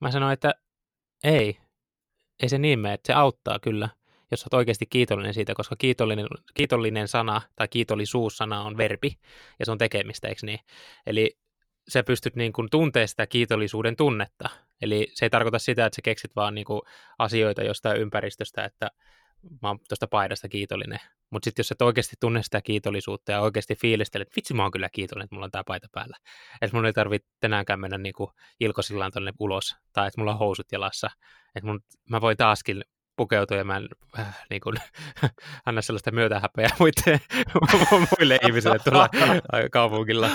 [0.00, 0.54] Mä sanoin, että
[1.24, 1.60] ei,
[2.42, 3.88] ei se niin mene, että se auttaa kyllä–
[4.34, 9.18] jos olet oikeasti kiitollinen siitä, koska kiitollinen, kiitollinen sana tai kiitollisuussana on verbi
[9.58, 10.60] ja se on tekemistä, eikö niin?
[11.06, 11.38] Eli
[11.88, 14.48] sä pystyt niin kuin tuntemaan sitä kiitollisuuden tunnetta.
[14.82, 16.82] Eli se ei tarkoita sitä, että sä keksit vaan niin kuin
[17.18, 18.90] asioita jostain ympäristöstä, että
[19.62, 21.00] mä oon tuosta paidasta kiitollinen.
[21.30, 24.72] Mutta sitten jos et oikeasti tunne sitä kiitollisuutta ja oikeasti fiilistelet, että vitsi mä oon
[24.72, 26.16] kyllä kiitollinen, että mulla on tämä paita päällä.
[26.62, 30.66] Että mun ei tarvitse tänäänkään mennä niinku ilkosillaan tuonne ulos, tai että mulla on housut
[30.72, 31.10] jalassa.
[31.54, 31.70] Että
[32.10, 32.84] mä voin taaskin
[33.16, 33.88] pukeutua ja mä en
[34.18, 34.76] äh, niin kuin,
[35.66, 37.20] anna sellaista myötähäpeä muille,
[37.90, 39.08] muille ihmisille tuolla
[39.72, 40.28] kaupungilla.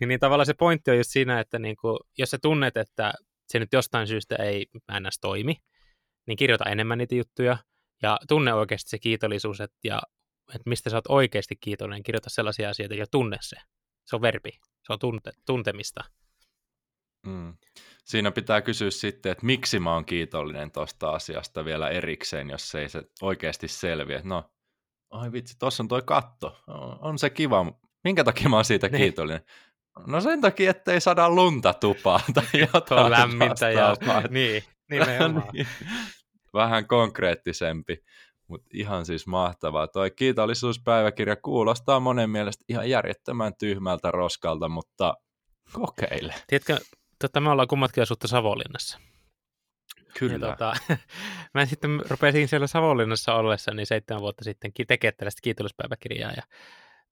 [0.00, 3.12] Niin, niin tavallaan se pointti on just siinä, että niin kuin, jos sä tunnet, että
[3.48, 4.66] se nyt jostain syystä ei
[5.00, 5.18] ns.
[5.20, 5.56] toimi,
[6.26, 7.56] niin kirjoita enemmän niitä juttuja
[8.02, 10.02] ja tunne oikeasti se kiitollisuus, että, ja,
[10.48, 13.56] että mistä sä oot oikeasti kiitollinen, kirjoita sellaisia asioita ja tunne se.
[14.04, 14.50] Se on verbi,
[14.86, 16.04] se on tunte, tuntemista.
[17.26, 17.54] Mm.
[18.04, 22.88] Siinä pitää kysyä sitten, että miksi mä oon kiitollinen tuosta asiasta vielä erikseen, jos ei
[22.88, 24.20] se oikeasti selviä.
[24.24, 24.50] No,
[25.10, 26.56] ai vitsi, tuossa on toi katto,
[27.00, 27.72] on se kiva.
[28.04, 28.98] Minkä takia mä oon siitä niin.
[29.00, 29.42] kiitollinen?
[30.06, 32.44] No sen takia, ettei saada lunta tupaa tai
[32.74, 33.04] jotain.
[33.04, 33.96] On lämmintä ja
[34.30, 34.62] niin,
[35.52, 35.66] niin.
[36.54, 38.04] Vähän konkreettisempi,
[38.48, 39.88] mutta ihan siis mahtavaa.
[39.88, 45.14] Toi kiitollisuuspäiväkirja kuulostaa monen mielestä ihan järjettömän tyhmältä roskalta, mutta
[45.72, 46.34] kokeile.
[46.46, 46.78] Tiedätkö,
[47.20, 48.98] tota, me ollaan kummatkin asuttu Savonlinnassa.
[50.18, 50.46] Kyllä.
[50.46, 50.74] Ja, tota,
[51.54, 56.32] mä sitten rupesin siellä Savonlinnassa ollessa niin seitsemän vuotta sitten tekemään tällaista kiitollispäiväkirjaa.
[56.36, 56.42] Ja,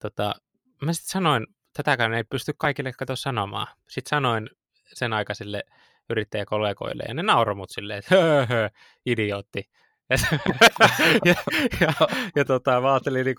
[0.03, 0.35] tota,
[0.83, 1.47] mä sitten sanoin,
[1.77, 3.67] tätäkään ei pysty kaikille katsoa sanomaan.
[3.89, 4.51] Sitten sanoin
[4.93, 5.65] sen aikaisille
[6.11, 8.69] yrittäjäkollegoille, ja ne nauroi mut silleen, että höö, höö,
[9.07, 9.71] idiootti.
[11.25, 11.35] ja,
[11.81, 11.93] ja,
[12.37, 13.37] ja tota, mä ajattelin, niin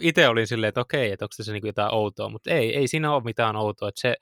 [0.00, 3.14] itse olin silleen, että okei, että onko tässä niin jotain outoa, mutta ei, ei siinä
[3.14, 4.16] ole mitään outoa, että se,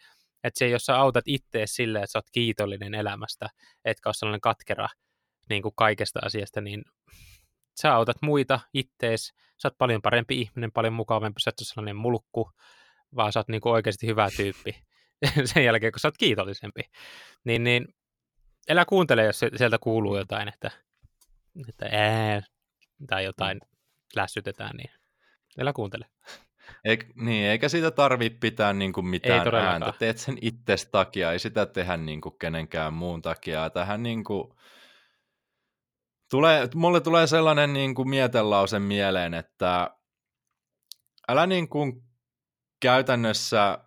[0.44, 3.48] että se, jos sä autat itseä silleen, että sä oot kiitollinen elämästä,
[3.84, 4.88] etkä ole sellainen katkera
[5.48, 6.84] niin kuin kaikesta asiasta, niin
[7.80, 9.32] sä autat muita ittees,
[9.62, 12.50] sä oot paljon parempi ihminen, paljon mukavampi, sä oot sellainen mulkku,
[13.16, 14.84] vaan sä oot niin kuin oikeasti hyvä tyyppi
[15.54, 16.82] sen jälkeen, kun sä oot kiitollisempi.
[17.44, 17.94] Niin, niin
[18.70, 20.70] älä kuuntele, jos sieltä kuuluu jotain, että,
[21.68, 22.42] että ää,
[23.06, 23.60] tai jotain
[24.16, 24.90] lässytetään, niin
[25.60, 26.06] älä kuuntele.
[26.84, 29.92] Eik, niin, eikä siitä tarvitse pitää niin kuin mitään ei ääntä.
[29.98, 33.70] Teet sen itses takia, ei sitä tehdä niin kuin kenenkään muun takia.
[33.70, 34.48] Tähän niin kuin,
[36.30, 39.90] tulee, mulle tulee sellainen niin kuin mietelause mieleen, että
[41.28, 42.02] älä niin kuin
[42.80, 43.78] käytännössä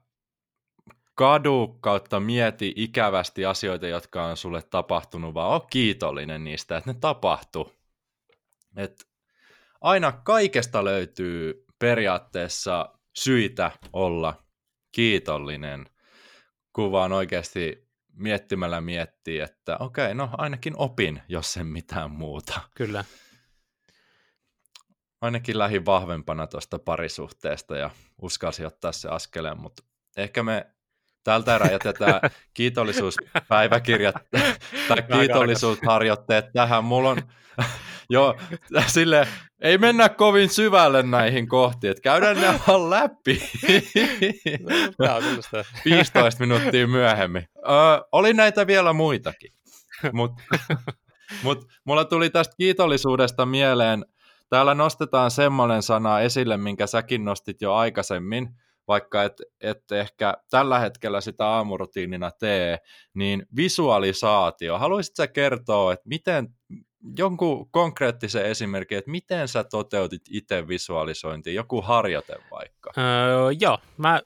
[1.16, 6.98] kadu kautta mieti ikävästi asioita, jotka on sulle tapahtunut, vaan ole kiitollinen niistä, että ne
[7.02, 7.72] tapahtuu.
[8.78, 9.08] Et
[9.82, 14.46] aina kaikesta löytyy periaatteessa syitä olla
[14.92, 15.86] kiitollinen,
[16.74, 22.62] kun vaan oikeasti miettimällä miettii, että okei, okay, no ainakin opin, jos sen mitään muuta.
[22.76, 23.06] Kyllä.
[25.22, 27.90] Ainakin lähi vahvempana tuosta parisuhteesta ja
[28.22, 29.84] uskalsi ottaa se askeleen, mutta
[30.18, 30.75] ehkä me
[31.26, 32.22] tältä erää jätetään
[32.54, 34.16] kiitollisuuspäiväkirjat
[34.88, 36.84] tai kiitollisuusharjoitteet tähän.
[36.84, 37.22] Mulla on
[38.10, 38.36] jo
[38.88, 39.28] sille
[39.62, 43.42] ei mennä kovin syvälle näihin kohtiin, että käydään ne vaan läpi.
[45.86, 47.48] 15 minuuttia myöhemmin.
[47.58, 49.52] Ö, oli näitä vielä muitakin,
[50.14, 50.44] mutta
[51.44, 54.06] mut, mulla tuli tästä kiitollisuudesta mieleen,
[54.50, 58.50] täällä nostetaan semmoinen sana esille, minkä säkin nostit jo aikaisemmin,
[58.88, 62.78] vaikka et, et ehkä tällä hetkellä sitä aamurutiinina tee,
[63.14, 64.78] niin visualisaatio.
[64.78, 66.48] Haluaisitko sä kertoa, että miten,
[67.18, 72.92] jonkun konkreettisen esimerkin, että miten sä toteutit itse visualisointia, joku harjoite vaikka?
[72.98, 74.22] Öö, joo, mä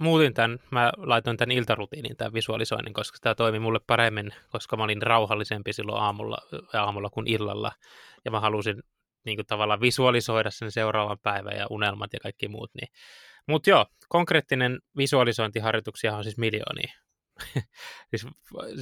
[0.00, 4.84] muutin tämän, mä laitoin tämän iltarutiinin, tämän visualisoinnin, koska tämä toimi mulle paremmin, koska mä
[4.84, 6.38] olin rauhallisempi silloin aamulla,
[6.74, 7.72] aamulla kuin illalla,
[8.24, 8.82] ja mä halusin
[9.24, 12.70] niin kuin tavallaan visualisoida sen seuraavan päivän ja unelmat ja kaikki muut.
[12.74, 12.88] Niin.
[13.50, 16.92] Mutta joo, konkreettinen visualisointiharjoituksia on siis miljoonia.
[18.10, 18.26] siis,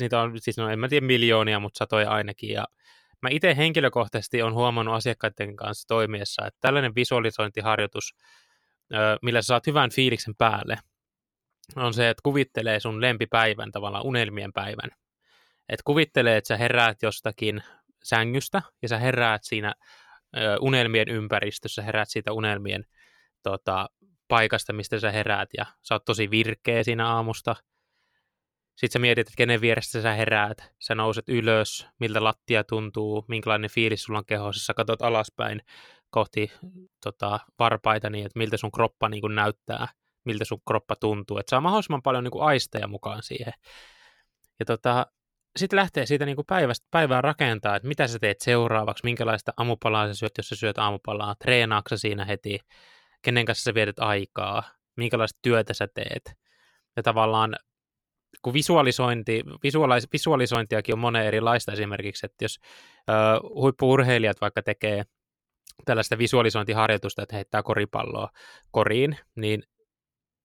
[0.00, 2.64] niitä on, siis no en mä tiedä miljoonia, mutta satoja ainakin, ja
[3.22, 8.14] Mä itse henkilökohtaisesti on huomannut asiakkaiden kanssa toimiessa, että tällainen visualisointiharjoitus,
[9.22, 10.78] millä sä saat hyvän fiiliksen päälle,
[11.76, 14.90] on se, että kuvittelee sun lempipäivän, tavallaan unelmien päivän.
[15.68, 17.62] Että kuvittelee, että sä heräät jostakin
[18.02, 19.74] sängystä ja sä heräät siinä
[20.60, 22.84] unelmien ympäristössä, heräät siitä unelmien
[23.42, 23.88] tota,
[24.28, 27.56] paikasta, mistä sä heräät ja sä oot tosi virkeä siinä aamusta–
[28.78, 33.70] sitten sä mietit, että kenen vieressä sä heräät, sä nouset ylös, miltä lattia tuntuu, minkälainen
[33.70, 35.62] fiilis sulla on kehossa, sä katsot alaspäin
[36.10, 36.52] kohti
[37.04, 39.88] tota, varpaita niin, että miltä sun kroppa niin kuin näyttää,
[40.24, 43.52] miltä sun kroppa tuntuu, että saa mahdollisimman paljon niin kuin aisteja mukaan siihen.
[44.58, 45.06] Ja tota,
[45.56, 50.06] sitten lähtee siitä niin kuin päivästä päivään rakentaa, että mitä sä teet seuraavaksi, minkälaista aamupalaa
[50.06, 52.58] sä syöt, jos sä syöt aamupalaa, treenaaksa siinä heti,
[53.22, 54.62] kenen kanssa sä vietät aikaa,
[54.96, 56.32] minkälaista työtä sä teet.
[56.96, 57.56] Ja tavallaan
[58.42, 62.58] kun visualisointi, visualis, visualisointiakin on monen erilaista esimerkiksi, että jos
[63.08, 63.12] ö,
[63.54, 65.04] huippuurheilijat vaikka tekee
[65.84, 68.28] tällaista visualisointiharjoitusta, että heittää koripalloa
[68.70, 69.62] koriin, niin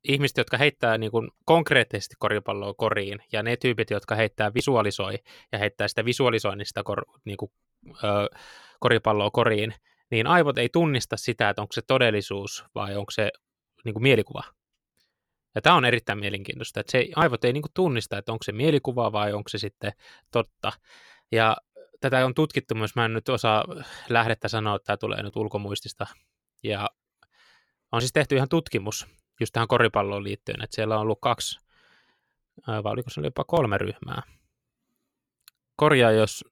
[0.03, 5.19] ihmiset, jotka heittää niin kuin konkreettisesti koripalloa koriin, ja ne tyypit, jotka heittää visualisoi
[5.51, 7.51] ja heittää sitä visualisoinnista kor, niin kuin,
[7.87, 8.37] ö,
[8.79, 9.73] koripalloa koriin,
[10.11, 13.31] niin aivot ei tunnista sitä, että onko se todellisuus vai onko se
[13.85, 14.43] niin kuin mielikuva.
[15.55, 18.51] Ja tämä on erittäin mielenkiintoista, että se aivot ei niin kuin tunnista, että onko se
[18.51, 19.91] mielikuva vai onko se sitten
[20.31, 20.71] totta.
[21.31, 21.57] Ja
[21.99, 23.65] tätä on tutkittu myös, mä en nyt osaa
[24.09, 26.07] lähdettä sanoa, että tämä tulee nyt ulkomuistista.
[26.63, 26.89] Ja
[27.91, 29.07] on siis tehty ihan tutkimus
[29.39, 31.59] just tähän koripalloon liittyen, että siellä on ollut kaksi,
[32.67, 34.21] vai oliko se jopa kolme ryhmää.
[35.75, 36.45] Korjaa, jos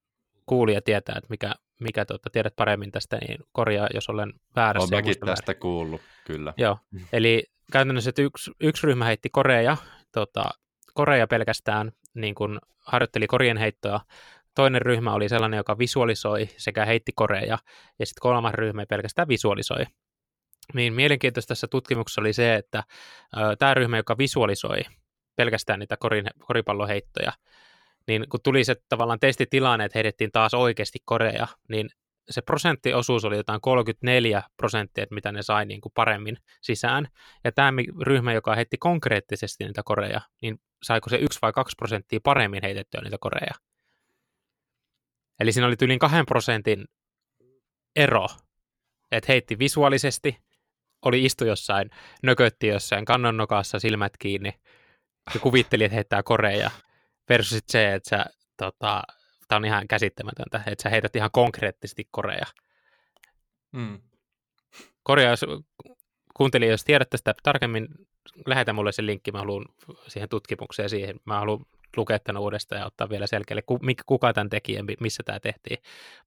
[0.45, 4.95] kuulija tietää, että mikä, mikä tuota, tiedät paremmin tästä, niin korjaa, jos olen väärässä.
[4.95, 5.59] Olen mäkin tästä väärin.
[5.59, 6.53] kuullut, kyllä.
[6.57, 6.77] Joo,
[7.13, 9.77] eli käytännössä että yksi, yksi ryhmä heitti koreja,
[10.11, 10.43] tota,
[10.93, 14.01] koreja pelkästään, niin kuin harjoitteli korien heittoa,
[14.55, 17.57] toinen ryhmä oli sellainen, joka visualisoi sekä heitti koreja,
[17.99, 19.85] ja sitten kolmas ryhmä pelkästään visualisoi.
[20.73, 22.83] Niin mielenkiintoista tässä tutkimuksessa oli se, että
[23.59, 24.79] tämä ryhmä, joka visualisoi
[25.35, 27.31] pelkästään niitä korin, koripalloheittoja,
[28.07, 31.89] niin kun tuli se tavallaan testitilanne, että heitettiin taas oikeasti koreja, niin
[32.29, 37.07] se prosenttiosuus oli jotain 34 prosenttia, että mitä ne sai niin kuin paremmin sisään.
[37.43, 37.71] Ja tämä
[38.01, 43.01] ryhmä, joka heitti konkreettisesti niitä koreja, niin saiko se 1 vai 2 prosenttia paremmin heitettyä
[43.01, 43.53] niitä koreja.
[45.39, 46.85] Eli siinä oli yli 2 prosentin
[47.95, 48.27] ero,
[49.11, 50.37] että heitti visuaalisesti,
[51.05, 51.89] oli istu jossain,
[52.23, 54.53] nökötti jossain kannonnokassa silmät kiinni
[55.33, 56.71] ja kuvitteli, että heittää koreja
[57.31, 58.25] versus se, että sä
[58.57, 59.03] tota,
[59.47, 62.45] tämä on ihan käsittämätöntä, että sä heität ihan konkreettisesti Korea.
[63.71, 64.01] Mm.
[65.03, 65.45] Korea, jos
[66.33, 67.87] kuuntelin, jos tiedät tästä tarkemmin,
[68.45, 69.65] lähetä mulle se linkki, mä haluan
[70.07, 71.65] siihen tutkimukseen siihen, mä haluan
[71.97, 73.63] lukea tämän uudestaan ja ottaa vielä selkeälle,
[74.05, 75.77] kuka tämän teki ja missä tämä tehtiin.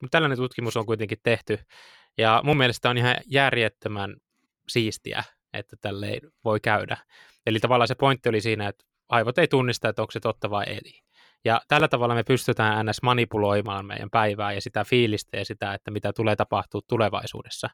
[0.00, 1.58] Mutta tällainen tutkimus on kuitenkin tehty,
[2.18, 4.16] ja mun mielestä on ihan järjettömän
[4.68, 6.96] siistiä, että tälle voi käydä.
[7.46, 8.84] Eli tavallaan se pointti oli siinä, että
[9.14, 11.00] aivot ei tunnista, että onko se totta vai ei.
[11.44, 13.02] Ja tällä tavalla me pystytään ns.
[13.02, 17.70] manipuloimaan meidän päivää ja sitä fiilistä ja sitä, että mitä tulee tapahtua tulevaisuudessa.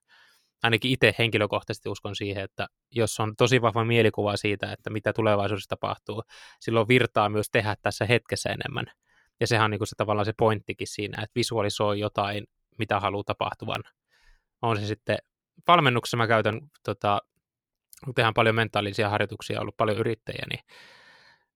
[0.63, 5.69] Ainakin itse henkilökohtaisesti uskon siihen, että jos on tosi vahva mielikuva siitä, että mitä tulevaisuudessa
[5.69, 6.23] tapahtuu,
[6.61, 8.87] silloin virtaa myös tehdä tässä hetkessä enemmän.
[9.41, 12.45] Ja sehän on niin kuin se tavallaan se pointtikin siinä, että visualisoi jotain,
[12.79, 13.83] mitä haluaa tapahtuvan.
[14.63, 15.19] On se sitten
[15.69, 17.21] valmennuksessa mä käytän, tota,
[18.15, 20.61] tehdään paljon mentaalisia harjoituksia, ollut paljon yrittäjiä, niin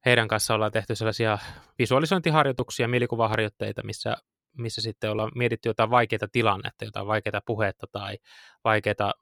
[0.05, 1.39] heidän kanssa ollaan tehty sellaisia
[1.79, 4.17] visualisointiharjoituksia, mielikuvaharjoitteita, missä,
[4.59, 8.19] missä sitten ollaan mietitty jotain vaikeita tilannetta, jotain vaikeita puhetta tai
[8.65, 9.13] vaikeita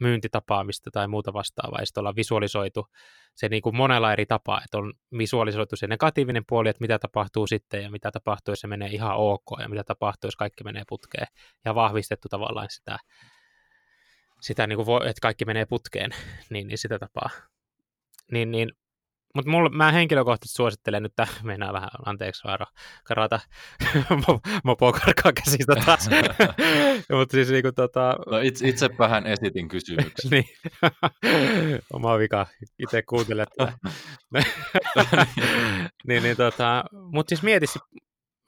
[0.00, 2.86] myyntitapaamista tai muuta vastaavaa, ja sitten ollaan visualisoitu
[3.34, 7.46] se niin kuin monella eri tapaa, että on visualisoitu se negatiivinen puoli, että mitä tapahtuu
[7.46, 10.82] sitten, ja mitä tapahtuu, jos se menee ihan ok, ja mitä tapahtuu, jos kaikki menee
[10.88, 11.26] putkeen,
[11.64, 12.98] ja vahvistettu tavallaan sitä,
[14.40, 16.10] sitä niin kuin, että kaikki menee putkeen,
[16.50, 17.30] niin, niin sitä tapaa.
[18.32, 18.72] Niin, niin
[19.34, 22.66] mutta mä henkilökohtaisesti suosittelen nyt, että mennään vähän, anteeksi Vaaro,
[23.04, 23.40] karata
[24.64, 26.08] mopo karkaa käsistä taas.
[27.18, 28.16] Mutta siis niinku tota...
[28.30, 30.30] No itse, itse vähän esitin kysymyksen.
[30.30, 30.44] niin.
[31.92, 32.46] Oma vika,
[32.78, 33.48] itse kuuntelet
[36.06, 37.66] niin, niin tota, mutta siis mieti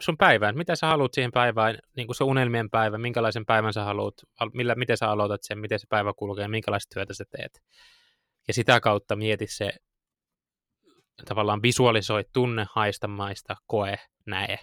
[0.02, 3.84] sun päivään, mitä sä haluat siihen päivään, niin kuin se unelmien päivä, minkälaisen päivän sä
[3.84, 4.14] haluat,
[4.54, 7.62] millä, miten sä aloitat sen, miten se päivä kulkee, minkälaista työtä sä teet.
[8.48, 9.72] Ja sitä kautta mieti se
[11.24, 14.58] tavallaan visualisoi, tunne, haista, maista, koe, näe,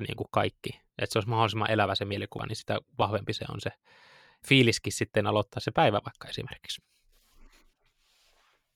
[0.00, 0.80] niin kuin kaikki.
[0.98, 3.70] Että se olisi mahdollisimman elävä se mielikuva, niin sitä vahvempi se on se
[4.48, 6.82] fiiliskin sitten aloittaa se päivä vaikka esimerkiksi.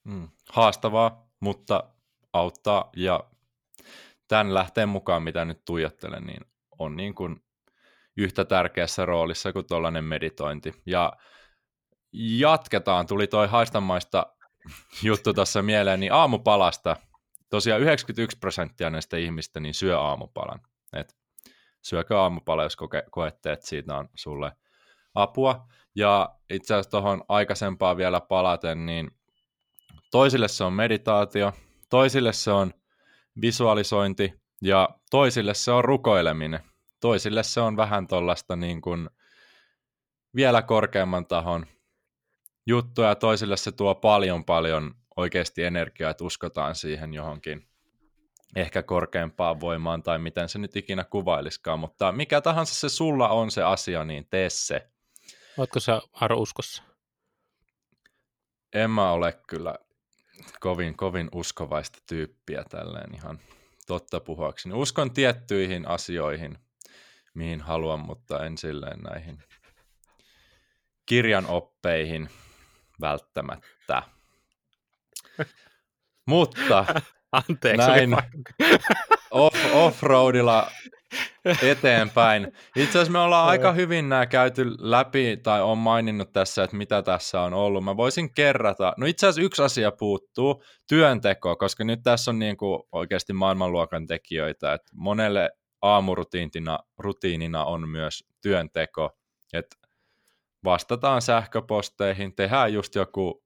[0.05, 1.85] Mm, haastavaa, mutta
[2.33, 3.25] auttaa ja
[4.29, 6.41] tämän lähteen mukaan, mitä nyt tuijottelen, niin
[6.79, 7.45] on niin kuin
[8.17, 10.83] yhtä tärkeässä roolissa kuin tuollainen meditointi.
[10.87, 11.13] Ja
[12.13, 14.27] jatketaan, tuli toi haistamaista
[15.03, 16.97] juttu tuossa mieleen, niin aamupalasta.
[17.53, 20.61] Tosiaan 91 prosenttia näistä ihmistä niin syö aamupalan.
[20.93, 21.17] Et
[21.83, 24.53] syökö aamupala, jos koke, koette, että siitä on sulle
[25.15, 25.69] apua.
[25.95, 29.11] Ja itse asiassa tuohon aikaisempaan vielä palaten, niin
[30.11, 31.53] toisille se on meditaatio,
[31.91, 32.75] toisille se on
[33.41, 36.61] visualisointi ja toisille se on rukoileminen.
[37.01, 39.11] Toisille se on vähän tuollaista niin kuin
[40.35, 41.67] vielä korkeamman tahon
[42.67, 47.69] juttuja ja toisille se tuo paljon paljon oikeasti energiaa, että uskotaan siihen johonkin
[48.57, 53.51] ehkä korkeampaan voimaan tai miten se nyt ikinä kuvailiskaan, mutta mikä tahansa se sulla on
[53.51, 54.89] se asia, niin tee se.
[55.59, 56.83] Oletko sä Aro uskossa?
[58.73, 59.75] En mä ole kyllä
[60.61, 63.41] kovin, kovin uskovaista tyyppiä tälleen ihan
[63.87, 64.75] totta puhuakseni.
[64.75, 66.59] Uskon tiettyihin asioihin,
[67.35, 69.43] mihin haluan, mutta en silleen näihin
[71.07, 72.29] kirjan oppeihin
[73.01, 74.03] välttämättä.
[76.27, 76.85] Mutta
[77.33, 77.87] Anteeksi.
[77.87, 78.17] näin
[79.31, 80.71] off, off-roadilla
[81.63, 82.53] eteenpäin.
[82.77, 87.03] Itse asiassa me ollaan aika hyvin nämä käyty läpi, tai on maininnut tässä, että mitä
[87.03, 87.85] tässä on ollut.
[87.85, 88.95] Mä voisin kerrata.
[88.97, 94.07] No itse asiassa yksi asia puuttuu, työnteko, koska nyt tässä on niin kuin oikeasti maailmanluokan
[94.07, 95.51] tekijöitä, että monelle
[95.83, 99.11] aamurutiinina rutiinina on myös työnteko,
[99.53, 99.77] että
[100.65, 103.42] vastataan sähköposteihin, tehdään just joku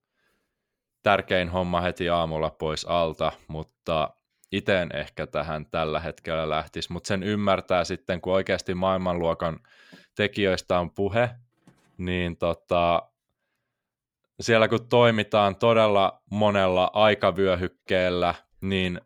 [1.06, 4.10] tärkein homma heti aamulla pois alta, mutta
[4.52, 9.60] itse ehkä tähän tällä hetkellä lähtisi, mutta sen ymmärtää sitten, kun oikeasti maailmanluokan
[10.14, 11.30] tekijöistä on puhe,
[11.98, 13.02] niin tota,
[14.40, 19.00] siellä kun toimitaan todella monella aikavyöhykkeellä, niin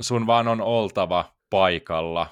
[0.00, 2.26] sun vaan on oltava paikalla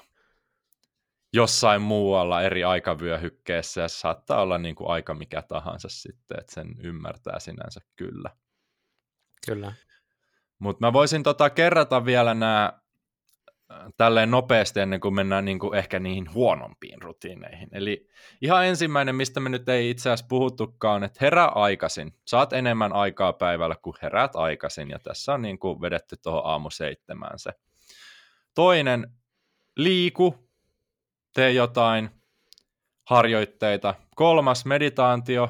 [1.33, 6.75] jossain muualla eri aikavyöhykkeessä ja saattaa olla niin kuin aika mikä tahansa sitten, että sen
[6.79, 8.29] ymmärtää sinänsä kyllä.
[9.45, 9.73] Kyllä.
[10.59, 12.73] Mutta mä voisin tota kerrata vielä nämä
[13.71, 17.69] äh, tälleen nopeasti ennen kuin mennään niin kuin ehkä niihin huonompiin rutiineihin.
[17.71, 18.09] Eli
[18.41, 22.13] ihan ensimmäinen, mistä me nyt ei itse asiassa puhuttukaan, että herää aikaisin.
[22.25, 26.69] Saat enemmän aikaa päivällä, kun heräät aikaisin, ja tässä on niin kuin vedetty tuohon aamu
[26.69, 27.51] seitsemään se.
[28.55, 29.11] Toinen,
[29.75, 30.49] liiku,
[31.33, 32.09] tee jotain
[33.05, 33.95] harjoitteita.
[34.15, 35.49] Kolmas, meditaatio,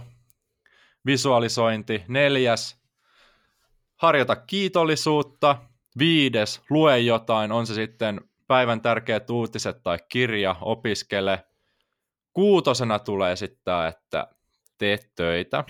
[1.05, 2.03] visualisointi.
[2.07, 2.77] Neljäs,
[3.97, 5.57] harjoita kiitollisuutta.
[5.99, 11.43] Viides, lue jotain, on se sitten päivän tärkeät uutiset tai kirja, opiskele.
[12.33, 14.27] Kuutosena tulee sitten että
[14.77, 15.63] tee töitä.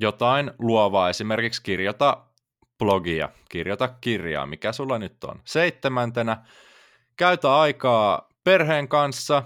[0.00, 2.26] Jotain luovaa, esimerkiksi kirjoita
[2.78, 5.40] blogia, kirjoita kirjaa, mikä sulla nyt on.
[5.44, 6.44] Seitsemäntenä,
[7.16, 9.42] käytä aikaa perheen kanssa,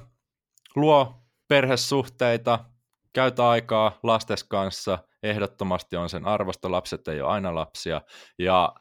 [0.77, 2.65] luo perhesuhteita,
[3.13, 8.01] käytä aikaa lastes kanssa, ehdottomasti on sen arvosta, lapset ei ole aina lapsia.
[8.39, 8.75] Ja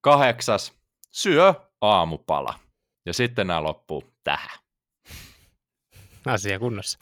[0.00, 0.80] kahdeksas,
[1.10, 2.58] syö aamupala.
[3.06, 4.58] Ja sitten nämä loppuu tähän.
[6.26, 6.98] Asia kunnossa.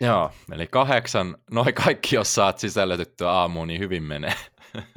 [0.00, 4.34] Joo, eli kahdeksan, noin kaikki, jos saat sisällytettyä aamuun, niin hyvin menee.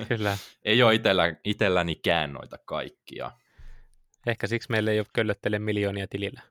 [0.07, 0.37] Kyllä.
[0.65, 3.31] ei ole itellä, itsellänikään noita kaikkia.
[4.27, 6.41] Ehkä siksi meillä ei ole köllöttele miljoonia tilillä.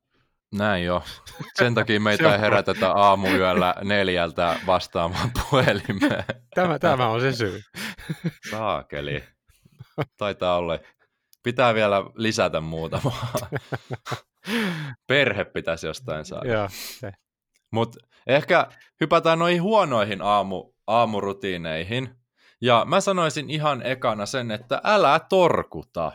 [0.53, 1.03] Näin jo.
[1.55, 6.25] Sen takia meitä ei herätetä aamuyöllä neljältä vastaamaan puhelimeen.
[6.55, 7.61] Tämä, tämä on se syy.
[8.51, 9.25] Saakeli.
[10.17, 10.79] Taitaa olla.
[11.43, 13.13] Pitää vielä lisätä muutama.
[15.07, 16.53] Perhe pitäisi jostain saada.
[16.53, 16.69] Joo,
[17.73, 18.67] Mutta ehkä
[19.01, 22.15] hypätään noihin huonoihin aamu, aamurutiineihin.
[22.61, 26.13] Ja mä sanoisin ihan ekana sen, että älä torkuta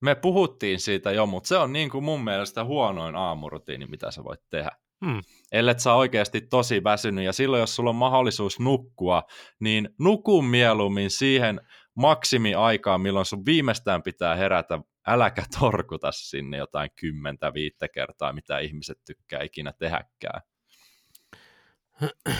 [0.00, 4.24] me puhuttiin siitä jo, mutta se on niin kuin mun mielestä huonoin aamurutiini, mitä sä
[4.24, 4.70] voit tehdä.
[5.04, 5.20] Hmm.
[5.52, 9.22] Ellet sä oikeasti tosi väsynyt, ja silloin jos sulla on mahdollisuus nukkua,
[9.60, 11.60] niin nuku mieluummin siihen
[11.94, 18.98] maksimiaikaan, milloin sun viimeistään pitää herätä, äläkä torkuta sinne jotain kymmentä, viittä kertaa, mitä ihmiset
[19.06, 20.40] tykkää ikinä tehdäkään.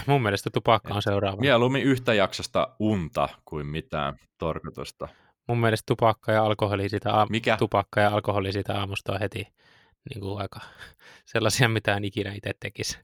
[0.07, 1.41] Mun mielestä tupakka on seuraava.
[1.41, 5.09] Mieluummin yhtä jaksosta unta kuin mitään torkutusta
[5.51, 7.57] mun mielestä tupakka ja alkoholi siitä, aam- Mikä?
[7.57, 9.47] Tupakka ja alkoholi siitä aamusta on heti
[10.11, 10.61] niin kuin aika
[11.33, 12.99] sellaisia, mitä en ikinä itse tekisi.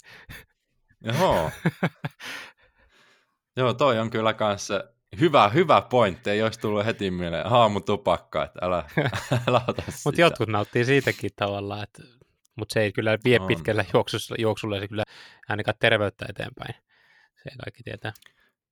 [1.01, 1.51] Joo.
[3.57, 4.85] Joo, toi on kyllä kanssa
[5.21, 6.31] hyvä, hyvä pointti.
[6.31, 8.85] Ei olisi tullut heti mieleen aamutupakka, että älä,
[9.49, 12.03] älä ota Mutta jotkut nauttii siitäkin tavallaan, että,
[12.57, 13.47] mutta se ei kyllä vie on.
[13.47, 15.05] pitkällä juoksulla, juoksulla se kyllä
[15.49, 16.75] ainakaan terveyttä eteenpäin.
[17.43, 18.13] Se kaikki tietää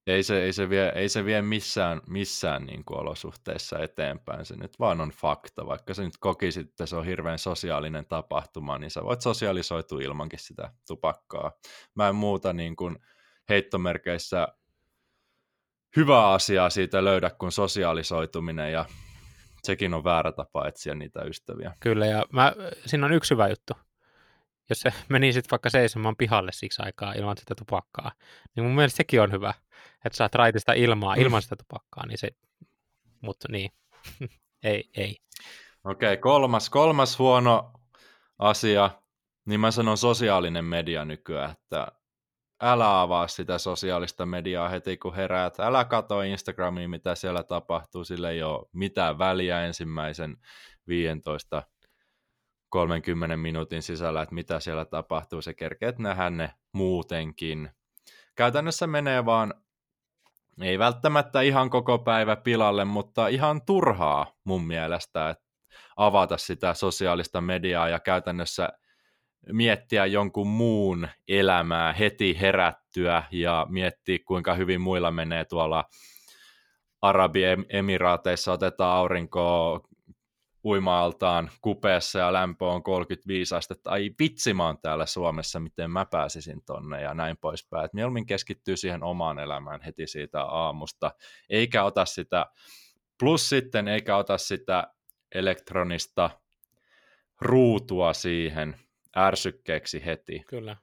[0.07, 4.57] ei se, ei se vie, ei se vie missään, missään niin kuin olosuhteissa eteenpäin, se
[4.57, 8.91] nyt vaan on fakta, vaikka se nyt kokisit, että se on hirveän sosiaalinen tapahtuma, niin
[8.91, 11.53] sä voit sosiaalisoitua ilmankin sitä tupakkaa.
[11.95, 12.99] Mä en muuta niin kuin
[13.49, 14.49] heittomerkeissä
[15.97, 18.85] hyvää asiaa siitä löydä kuin sosiaalisoituminen ja
[19.63, 21.73] sekin on väärä tapa etsiä niitä ystäviä.
[21.81, 22.53] Kyllä, ja mä,
[22.87, 23.75] siinä on yksi hyvä juttu
[24.69, 28.13] jos se meni sitten vaikka seisomaan pihalle siksi aikaa ilman sitä tupakkaa,
[28.57, 29.55] niin mun mielestä sekin on hyvä,
[30.05, 32.29] että saat raitista ilmaa ilman sitä tupakkaa, niin se,
[33.21, 33.71] mutta niin,
[34.63, 35.17] ei, ei.
[35.85, 37.73] Okei, okay, kolmas, kolmas huono
[38.39, 38.91] asia,
[39.45, 41.93] niin mä sanon sosiaalinen media nykyään, että
[42.63, 48.31] älä avaa sitä sosiaalista mediaa heti kun heräät, älä katso Instagramiin, mitä siellä tapahtuu, sillä
[48.31, 50.37] ei ole mitään väliä ensimmäisen
[50.87, 51.63] 15
[52.75, 57.71] 30 minuutin sisällä, että mitä siellä tapahtuu, se kerkeet nähdä ne muutenkin.
[58.35, 59.55] Käytännössä menee vaan,
[60.63, 65.45] ei välttämättä ihan koko päivä pilalle, mutta ihan turhaa mun mielestä, että
[65.97, 68.69] avata sitä sosiaalista mediaa ja käytännössä
[69.53, 75.85] miettiä jonkun muun elämää heti herättyä ja miettiä, kuinka hyvin muilla menee tuolla
[77.03, 79.81] Arabiemiraateissa, otetaan aurinkoa
[80.65, 83.91] uimaaltaan kupeessa ja lämpö on 35 astetta.
[83.91, 87.85] Ai vitsi, mä oon täällä Suomessa, miten mä pääsisin tonne ja näin poispäin.
[87.85, 91.13] Et mieluummin keskittyy siihen omaan elämään heti siitä aamusta,
[91.51, 92.47] eikä ota sitä,
[93.19, 94.87] plus sitten eikä ota sitä
[95.35, 96.31] elektronista
[97.41, 98.77] ruutua siihen
[99.17, 100.43] ärsykkeeksi heti.
[100.47, 100.77] Kyllä.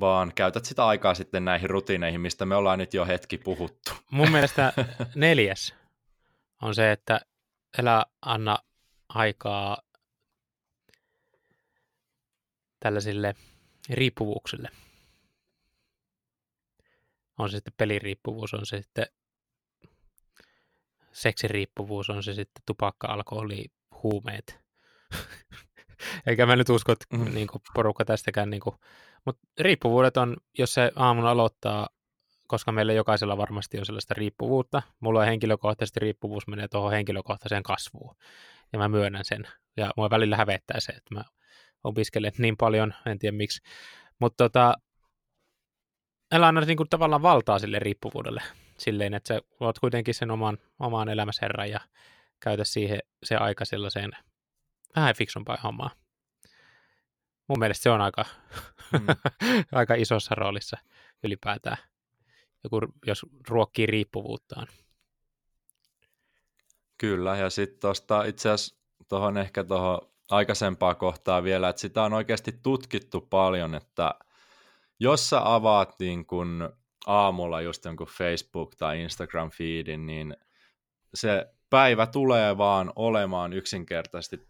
[0.00, 3.90] Vaan käytät sitä aikaa sitten näihin rutiineihin, mistä me ollaan nyt jo hetki puhuttu.
[4.10, 4.72] Mun mielestä
[5.14, 5.74] neljäs
[6.62, 7.20] on se, että
[7.78, 8.58] älä anna
[9.08, 9.78] aikaa
[12.80, 13.34] tällaisille
[13.90, 14.68] riippuvuuksille.
[17.38, 19.06] On se sitten peliriippuvuus, on se sitten
[21.12, 23.64] seksiriippuvuus, on se sitten tupakka, alkoholi,
[24.02, 24.60] huumeet.
[26.26, 27.34] Eikä mä nyt usko, että mm.
[27.34, 28.76] niin kuin, porukka tästäkään, niin kuin,
[29.24, 31.88] mutta riippuvuudet on, jos se aamun aloittaa,
[32.46, 34.82] koska meillä jokaisella varmasti on sellaista riippuvuutta.
[35.00, 38.16] Mulla on henkilökohtaisesti riippuvuus menee tuohon henkilökohtaiseen kasvuun,
[38.72, 39.48] ja mä myönnän sen.
[39.76, 41.24] Ja mua välillä hävettää se, että mä
[41.84, 43.60] opiskelen niin paljon, en tiedä miksi.
[44.18, 44.74] Mutta tota,
[46.32, 48.42] älä anna niin kuin, tavallaan valtaa sille riippuvuudelle
[48.78, 51.80] silleen, että sä oot kuitenkin sen oman, oman elämässä herran ja
[52.40, 54.10] käytä siihen se aika sellaiseen
[54.96, 55.90] vähän fiksumpaan hommaan.
[57.48, 58.24] Mun mielestä se on aika,
[58.92, 59.06] mm.
[59.72, 60.78] aika isossa roolissa
[61.24, 61.76] ylipäätään,
[62.66, 64.66] joku, jos ruokkii riippuvuuttaan.
[66.98, 68.76] Kyllä, ja sitten tuosta itse asiassa
[69.08, 70.00] tuohon ehkä tuohon
[70.30, 74.14] aikaisempaa kohtaa vielä, että sitä on oikeasti tutkittu paljon, että
[75.00, 76.72] jos sä avaat niin kun
[77.06, 80.36] aamulla just jonkun Facebook- tai Instagram-feedin, niin
[81.14, 84.48] se päivä tulee vaan olemaan yksinkertaisesti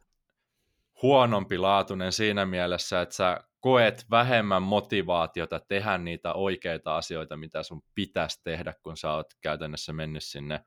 [1.03, 7.83] huonompi laatuinen siinä mielessä, että sä koet vähemmän motivaatiota tehdä niitä oikeita asioita, mitä sun
[7.95, 10.65] pitäisi tehdä, kun sä oot käytännössä mennyt sinne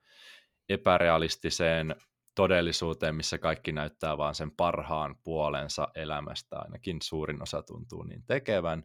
[0.69, 1.95] epärealistiseen
[2.35, 8.83] todellisuuteen, missä kaikki näyttää vaan sen parhaan puolensa elämästä, ainakin suurin osa tuntuu niin tekevän.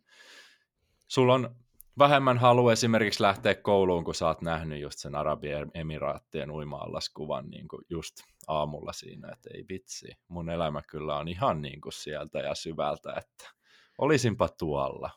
[1.08, 1.56] Sulla on
[1.98, 7.68] vähemmän halu esimerkiksi lähteä kouluun, kun sä oot nähnyt just sen Arabien emiraattien uima-allaskuvan niin
[7.68, 8.14] kuin just
[8.48, 13.14] aamulla siinä, että ei vitsi, mun elämä kyllä on ihan niin kuin sieltä ja syvältä,
[13.16, 13.50] että
[13.98, 15.10] olisinpa tuolla.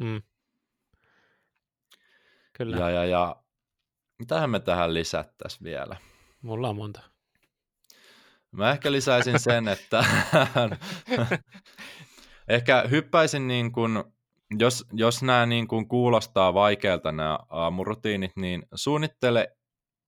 [0.00, 0.22] Mm.
[2.52, 2.76] Kyllä.
[2.76, 3.36] Ja, ja, ja
[4.18, 5.96] mitähän me tähän lisättäisiin vielä?
[6.42, 7.00] Mulla on monta.
[8.50, 10.04] Mä ehkä lisäisin sen, että
[12.48, 14.04] ehkä hyppäisin niin kuin
[14.58, 19.56] jos, jos nämä niin kuin kuulostaa vaikealta nämä aamurutiinit, niin suunnittele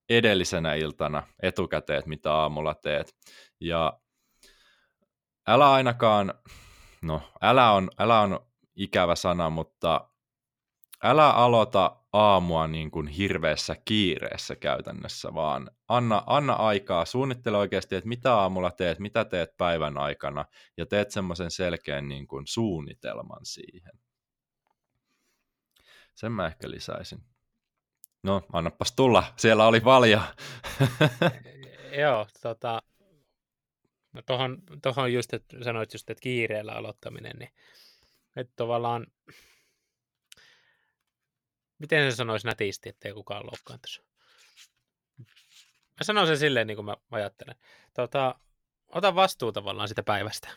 [0.09, 3.15] edellisenä iltana etukäteen, mitä aamulla teet.
[3.59, 3.99] Ja
[5.47, 6.33] älä ainakaan,
[7.01, 8.39] no älä on, älä on
[8.75, 10.09] ikävä sana, mutta
[11.03, 18.07] älä aloita aamua niin kuin hirveässä kiireessä käytännössä, vaan anna, anna aikaa, suunnittele oikeasti, että
[18.07, 20.45] mitä aamulla teet, mitä teet päivän aikana,
[20.77, 23.91] ja teet semmoisen selkeän niin kuin suunnitelman siihen.
[26.19, 27.23] Sen mä ehkä lisäisin.
[28.23, 29.33] No, annapas tulla.
[29.37, 30.21] Siellä oli paljon.
[32.01, 32.81] Joo, tota,
[34.13, 37.49] no tohon, tohon just, että sanoit just, että kiireellä aloittaminen, niin
[38.35, 39.07] että tavallaan,
[41.77, 44.01] miten se sanoisi nätisti, ettei kukaan loukkaantuisi?
[45.69, 47.55] Mä sanon sen silleen, niin kuin mä ajattelen.
[47.93, 48.35] Tota,
[48.87, 50.49] ota vastuu tavallaan sitä päivästä.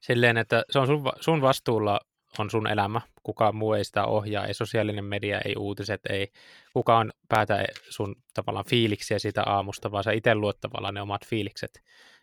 [0.00, 2.00] Silleen, että se on sun, sun vastuulla
[2.38, 6.32] on sun elämä, kukaan muu ei sitä ohjaa, ei sosiaalinen media, ei uutiset, ei
[6.72, 11.82] kukaan päätä sun tavallaan fiiliksiä siitä aamusta, vaan sä itse luot tavallaan ne omat fiilikset.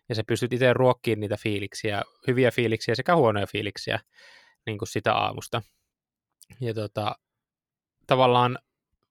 [0.09, 3.99] Ja sä pystyt itse ruokkiin niitä fiiliksiä, hyviä fiiliksiä sekä huonoja fiiliksiä
[4.65, 5.61] niin kuin sitä aamusta.
[6.61, 7.15] Ja tota,
[8.07, 8.57] tavallaan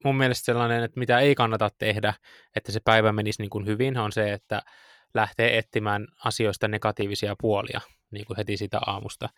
[0.04, 2.14] mun mielestä sellainen, että mitä ei kannata tehdä,
[2.56, 4.62] että se päivä menisi niin kuin hyvin, on se, että
[5.14, 7.80] lähtee etsimään asioista negatiivisia puolia
[8.10, 9.28] niin kuin heti sitä aamusta.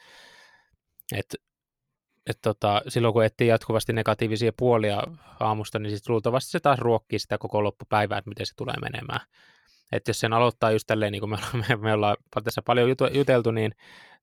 [1.14, 1.34] Et
[2.30, 5.02] et tota, silloin kun etsii jatkuvasti negatiivisia puolia
[5.40, 9.20] aamusta, niin sitten luultavasti se taas ruokkii sitä koko loppupäivää, että miten se tulee menemään.
[9.92, 13.50] Että jos sen aloittaa just tälleen, niin kuin me, me, me ollaan tässä paljon juteltu,
[13.50, 13.74] niin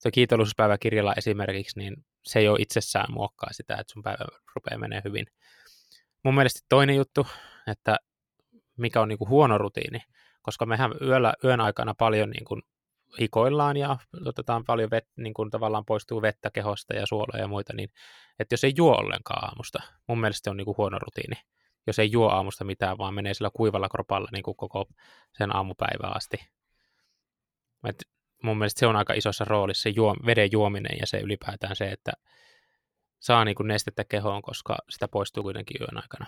[0.04, 4.26] tuo kiitollisuuspäiväkirjalla esimerkiksi, niin se ole itsessään muokkaa sitä, että sun päivä
[4.56, 5.26] rupeaa menee hyvin.
[6.24, 7.28] Mun mielestä toinen juttu,
[7.68, 7.98] että
[8.78, 10.00] mikä on niin kuin huono rutiini,
[10.42, 12.62] koska mehän yöllä, yön aikana paljon niin kuin
[13.20, 17.74] hikoillaan ja otetaan paljon vet, niin kuin tavallaan poistuu vettä kehosta ja suoloja ja muita,
[17.74, 17.90] niin
[18.40, 21.36] että jos ei juo ollenkaan aamusta, mun mielestä se on niin kuin huono rutiini.
[21.88, 24.86] Jos ei juo aamusta mitään, vaan menee sillä kuivalla kropalla niin kuin koko
[25.38, 26.38] sen aamupäivää asti.
[27.88, 28.04] Et
[28.44, 31.86] mun mielestä se on aika isossa roolissa se juo, veden juominen ja se ylipäätään se,
[31.86, 32.12] että
[33.20, 36.26] saa niin kuin nestettä kehoon, koska sitä poistuu kuitenkin yön aikana.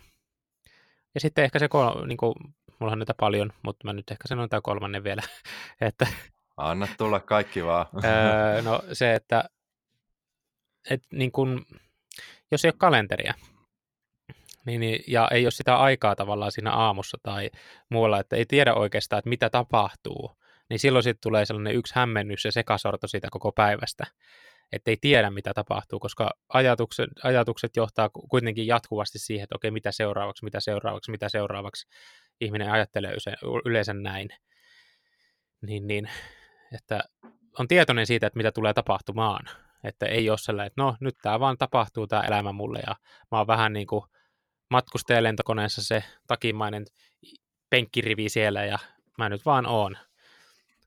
[1.13, 1.69] Ja sitten ehkä se,
[2.07, 2.33] niin kuin,
[2.79, 5.21] mulla on niitä paljon, mutta mä nyt ehkä sanon tämä kolmannen vielä,
[5.81, 6.07] että
[6.57, 7.85] Anna tulla kaikki vaan.
[8.03, 9.43] öö, no se, että
[10.89, 11.65] et, niin kun,
[12.51, 13.33] jos ei ole kalenteria,
[14.65, 17.49] niin, niin, ja ei ole sitä aikaa tavallaan siinä aamussa tai
[17.89, 20.31] muualla, että ei tiedä oikeastaan, että mitä tapahtuu,
[20.69, 24.05] niin silloin sitten tulee sellainen yksi hämmennys ja sekasorto siitä koko päivästä,
[24.71, 29.91] että ei tiedä, mitä tapahtuu, koska ajatukset, ajatukset johtaa kuitenkin jatkuvasti siihen, että okei, mitä
[29.91, 31.87] seuraavaksi, mitä seuraavaksi, mitä seuraavaksi.
[32.41, 33.15] Ihminen ajattelee
[33.65, 34.29] yleensä näin.
[35.61, 36.09] Niin, niin,
[36.73, 37.03] että
[37.59, 39.45] on tietoinen siitä, että mitä tulee tapahtumaan.
[39.83, 42.95] Että ei ole sellainen, että no nyt tämä vaan tapahtuu tämä elämä mulle ja
[43.31, 44.03] mä oon vähän niin kuin
[44.69, 46.85] matkustaja lentokoneessa se takimainen
[47.69, 48.79] penkkirivi siellä ja
[49.17, 49.97] mä nyt vaan oon.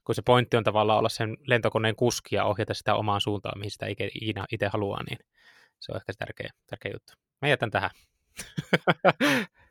[0.04, 3.70] Kun se pointti on tavallaan olla sen lentokoneen kuski ja ohjata sitä omaan suuntaan, mihin
[3.70, 5.18] sitä ikinä itse haluaa, niin
[5.80, 7.12] se on ehkä se tärkeä, tärkeä juttu.
[7.42, 7.90] Mä jätän tähän.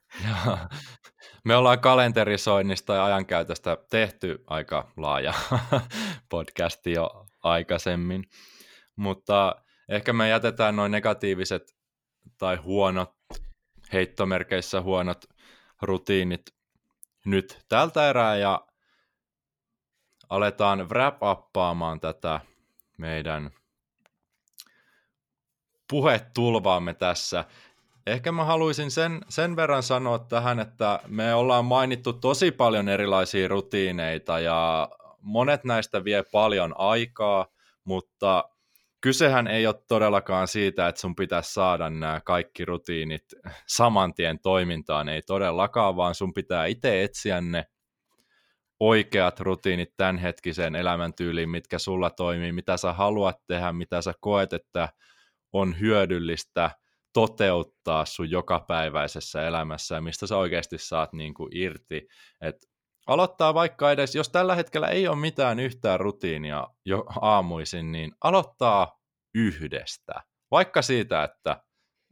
[1.45, 5.33] Me ollaan kalenterisoinnista ja ajankäytöstä tehty aika laaja
[6.29, 8.23] podcasti jo aikaisemmin,
[8.95, 9.55] mutta
[9.89, 11.75] ehkä me jätetään noin negatiiviset
[12.37, 13.13] tai huonot,
[13.93, 15.25] heittomerkeissä huonot
[15.81, 16.41] rutiinit
[17.25, 18.67] nyt tältä erää ja
[20.29, 22.39] aletaan wrap uppaamaan tätä
[22.97, 23.51] meidän
[25.89, 27.45] puhetulvaamme tässä.
[28.07, 33.47] Ehkä mä haluaisin sen, sen verran sanoa tähän, että me ollaan mainittu tosi paljon erilaisia
[33.47, 34.89] rutiineita ja
[35.21, 37.47] monet näistä vie paljon aikaa,
[37.83, 38.49] mutta
[39.01, 43.25] kysehän ei ole todellakaan siitä, että sun pitäisi saada nämä kaikki rutiinit
[43.67, 47.65] saman tien toimintaan, ei todellakaan, vaan sun pitää itse etsiä ne
[48.79, 54.89] oikeat rutiinit tämänhetkiseen elämäntyyliin, mitkä sulla toimii, mitä sä haluat tehdä, mitä sä koet, että
[55.53, 56.71] on hyödyllistä–
[57.15, 62.07] toteuttaa sun jokapäiväisessä elämässä ja mistä sä oikeasti saat niin kuin irti.
[62.41, 62.55] Et
[63.07, 68.99] aloittaa vaikka edes, jos tällä hetkellä ei ole mitään yhtään rutiinia jo aamuisin, niin aloittaa
[69.35, 70.13] yhdestä.
[70.51, 71.63] Vaikka siitä, että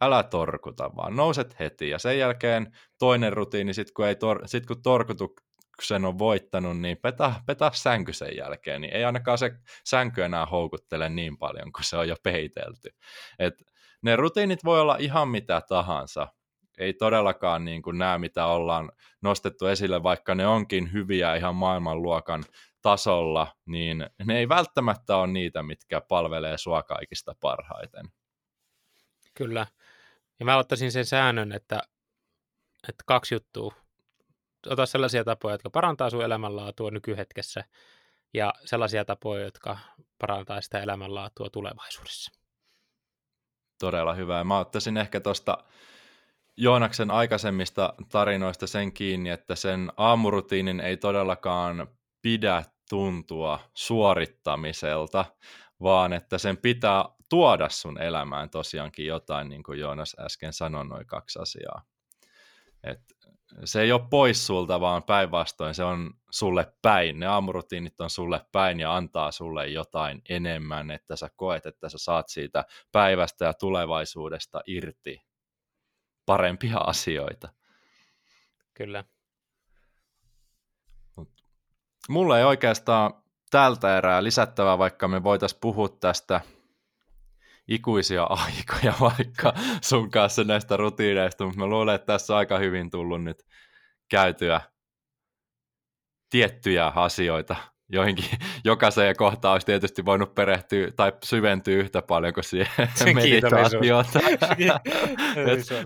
[0.01, 1.89] älä torkuta, vaan nouset heti.
[1.89, 6.97] Ja sen jälkeen toinen rutiini, sit kun, ei tor- sit kun torkutuksen on voittanut, niin
[6.97, 8.81] peta, peta sänky sen jälkeen.
[8.81, 9.51] Niin ei ainakaan se
[9.85, 12.89] sänky enää houkuttele niin paljon, kun se on jo peitelty.
[13.39, 13.53] Et
[14.03, 16.27] ne rutiinit voi olla ihan mitä tahansa.
[16.77, 18.91] Ei todellakaan niin kuin nämä, mitä ollaan
[19.21, 22.43] nostettu esille, vaikka ne onkin hyviä ihan maailmanluokan
[22.81, 28.05] tasolla, niin ne ei välttämättä ole niitä, mitkä palvelee sua kaikista parhaiten.
[29.33, 29.67] Kyllä.
[30.39, 31.81] Ja mä ottaisin sen säännön, että,
[32.89, 33.73] että kaksi juttua.
[34.67, 37.63] Ota sellaisia tapoja, jotka parantaa sun elämänlaatua nykyhetkessä,
[38.33, 39.77] ja sellaisia tapoja, jotka
[40.19, 42.42] parantaa sitä elämänlaatua tulevaisuudessa
[43.83, 44.37] todella hyvä.
[44.37, 45.57] Ja mä ottaisin ehkä tuosta
[46.57, 51.87] Joonaksen aikaisemmista tarinoista sen kiinni, että sen aamurutiinin ei todellakaan
[52.21, 55.25] pidä tuntua suorittamiselta,
[55.81, 61.07] vaan että sen pitää tuoda sun elämään tosiaankin jotain, niin kuin Joonas äsken sanoi, noin
[61.07, 61.81] kaksi asiaa.
[62.83, 63.01] Et
[63.65, 67.19] se ei ole pois sulta, vaan päinvastoin se on sulle päin.
[67.19, 71.97] Ne aamurutiinit on sulle päin ja antaa sulle jotain enemmän, että sä koet, että sä
[71.97, 75.21] saat siitä päivästä ja tulevaisuudesta irti
[76.25, 77.49] parempia asioita.
[78.73, 79.03] Kyllä.
[82.09, 86.41] Mulla ei oikeastaan tältä erää lisättävää, vaikka me voitaisiin puhua tästä
[87.67, 92.89] ikuisia aikoja vaikka sun kanssa näistä rutiineista, mutta mä luulen, että tässä on aika hyvin
[92.89, 93.43] tullut nyt
[94.09, 94.61] käytyä
[96.29, 97.55] tiettyjä asioita,
[97.89, 98.25] joihinkin
[98.65, 104.19] jokaiseen kohtaan olisi tietysti voinut perehtyä tai syventyä yhtä paljon kuin siihen meditaatiota.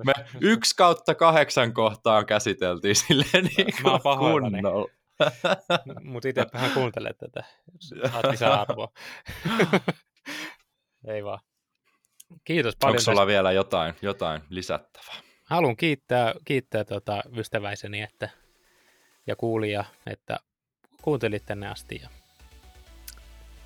[0.05, 4.89] me yksi kautta kahdeksan kohtaa käsiteltiin silleen niin kuin kunnolla.
[6.03, 7.43] Mutta itse vähän kuuntele tätä,
[7.79, 8.87] saat lisää arvoa.
[11.07, 11.39] Ei vaan.
[12.43, 12.91] Kiitos paljon.
[12.91, 13.27] Onko sulla tästä.
[13.27, 15.15] vielä jotain, jotain lisättävää?
[15.43, 18.29] Haluan kiittää, kiittää tota ystäväiseni että,
[19.27, 20.39] ja kuulija, että
[21.01, 21.99] kuuntelit tänne asti.
[22.03, 22.09] Ja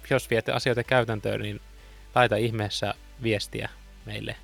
[0.09, 1.61] jos viette asioita käytäntöön, niin
[2.15, 2.93] laita ihmeessä
[3.23, 3.69] viestiä
[4.05, 4.35] meille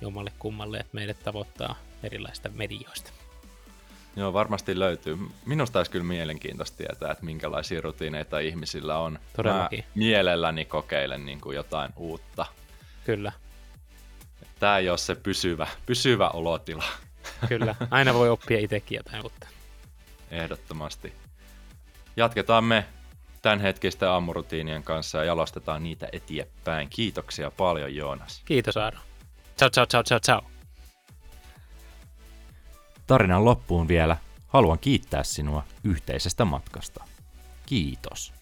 [0.00, 3.12] jommalle kummalle, että meidät tavoittaa erilaista medioista.
[4.16, 5.18] Joo, varmasti löytyy.
[5.46, 9.18] Minusta olisi kyllä mielenkiintoista tietää, että minkälaisia rutiineita ihmisillä on.
[9.36, 9.78] Todellakin.
[9.78, 12.46] Mä mielelläni kokeilen niin kuin jotain uutta.
[13.06, 13.32] Kyllä.
[14.60, 16.84] Tämä ei ole se pysyvä, pysyvä olotila.
[17.48, 19.46] Kyllä, aina voi oppia itsekin jotain uutta.
[20.30, 21.12] Ehdottomasti.
[22.16, 22.86] Jatketaan me
[23.42, 26.88] tämänhetkisten aamurutiinien kanssa ja jalostetaan niitä eteenpäin.
[26.90, 28.42] Kiitoksia paljon Joonas.
[28.44, 28.98] Kiitos Aaro.
[29.58, 30.42] Ciao, ciao, ciao, ciao, ciao.
[33.06, 37.04] Tarinan loppuun vielä haluan kiittää sinua yhteisestä matkasta.
[37.66, 38.32] Kiitos.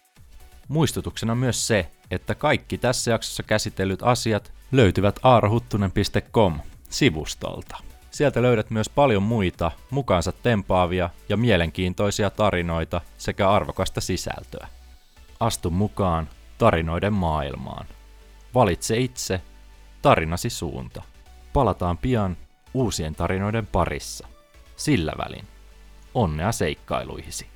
[0.68, 6.60] Muistutuksena myös se, että kaikki tässä jaksossa käsitellyt asiat löytyvät aarahuttunen.com
[6.90, 7.76] sivustolta.
[8.10, 14.68] Sieltä löydät myös paljon muita mukaansa tempaavia ja mielenkiintoisia tarinoita sekä arvokasta sisältöä.
[15.40, 17.86] Astu mukaan tarinoiden maailmaan.
[18.54, 19.40] Valitse itse
[20.02, 21.02] tarinasi suunta.
[21.52, 22.36] Palataan pian
[22.74, 24.28] uusien tarinoiden parissa.
[24.76, 25.44] Sillä välin.
[26.14, 27.53] Onnea seikkailuihisi.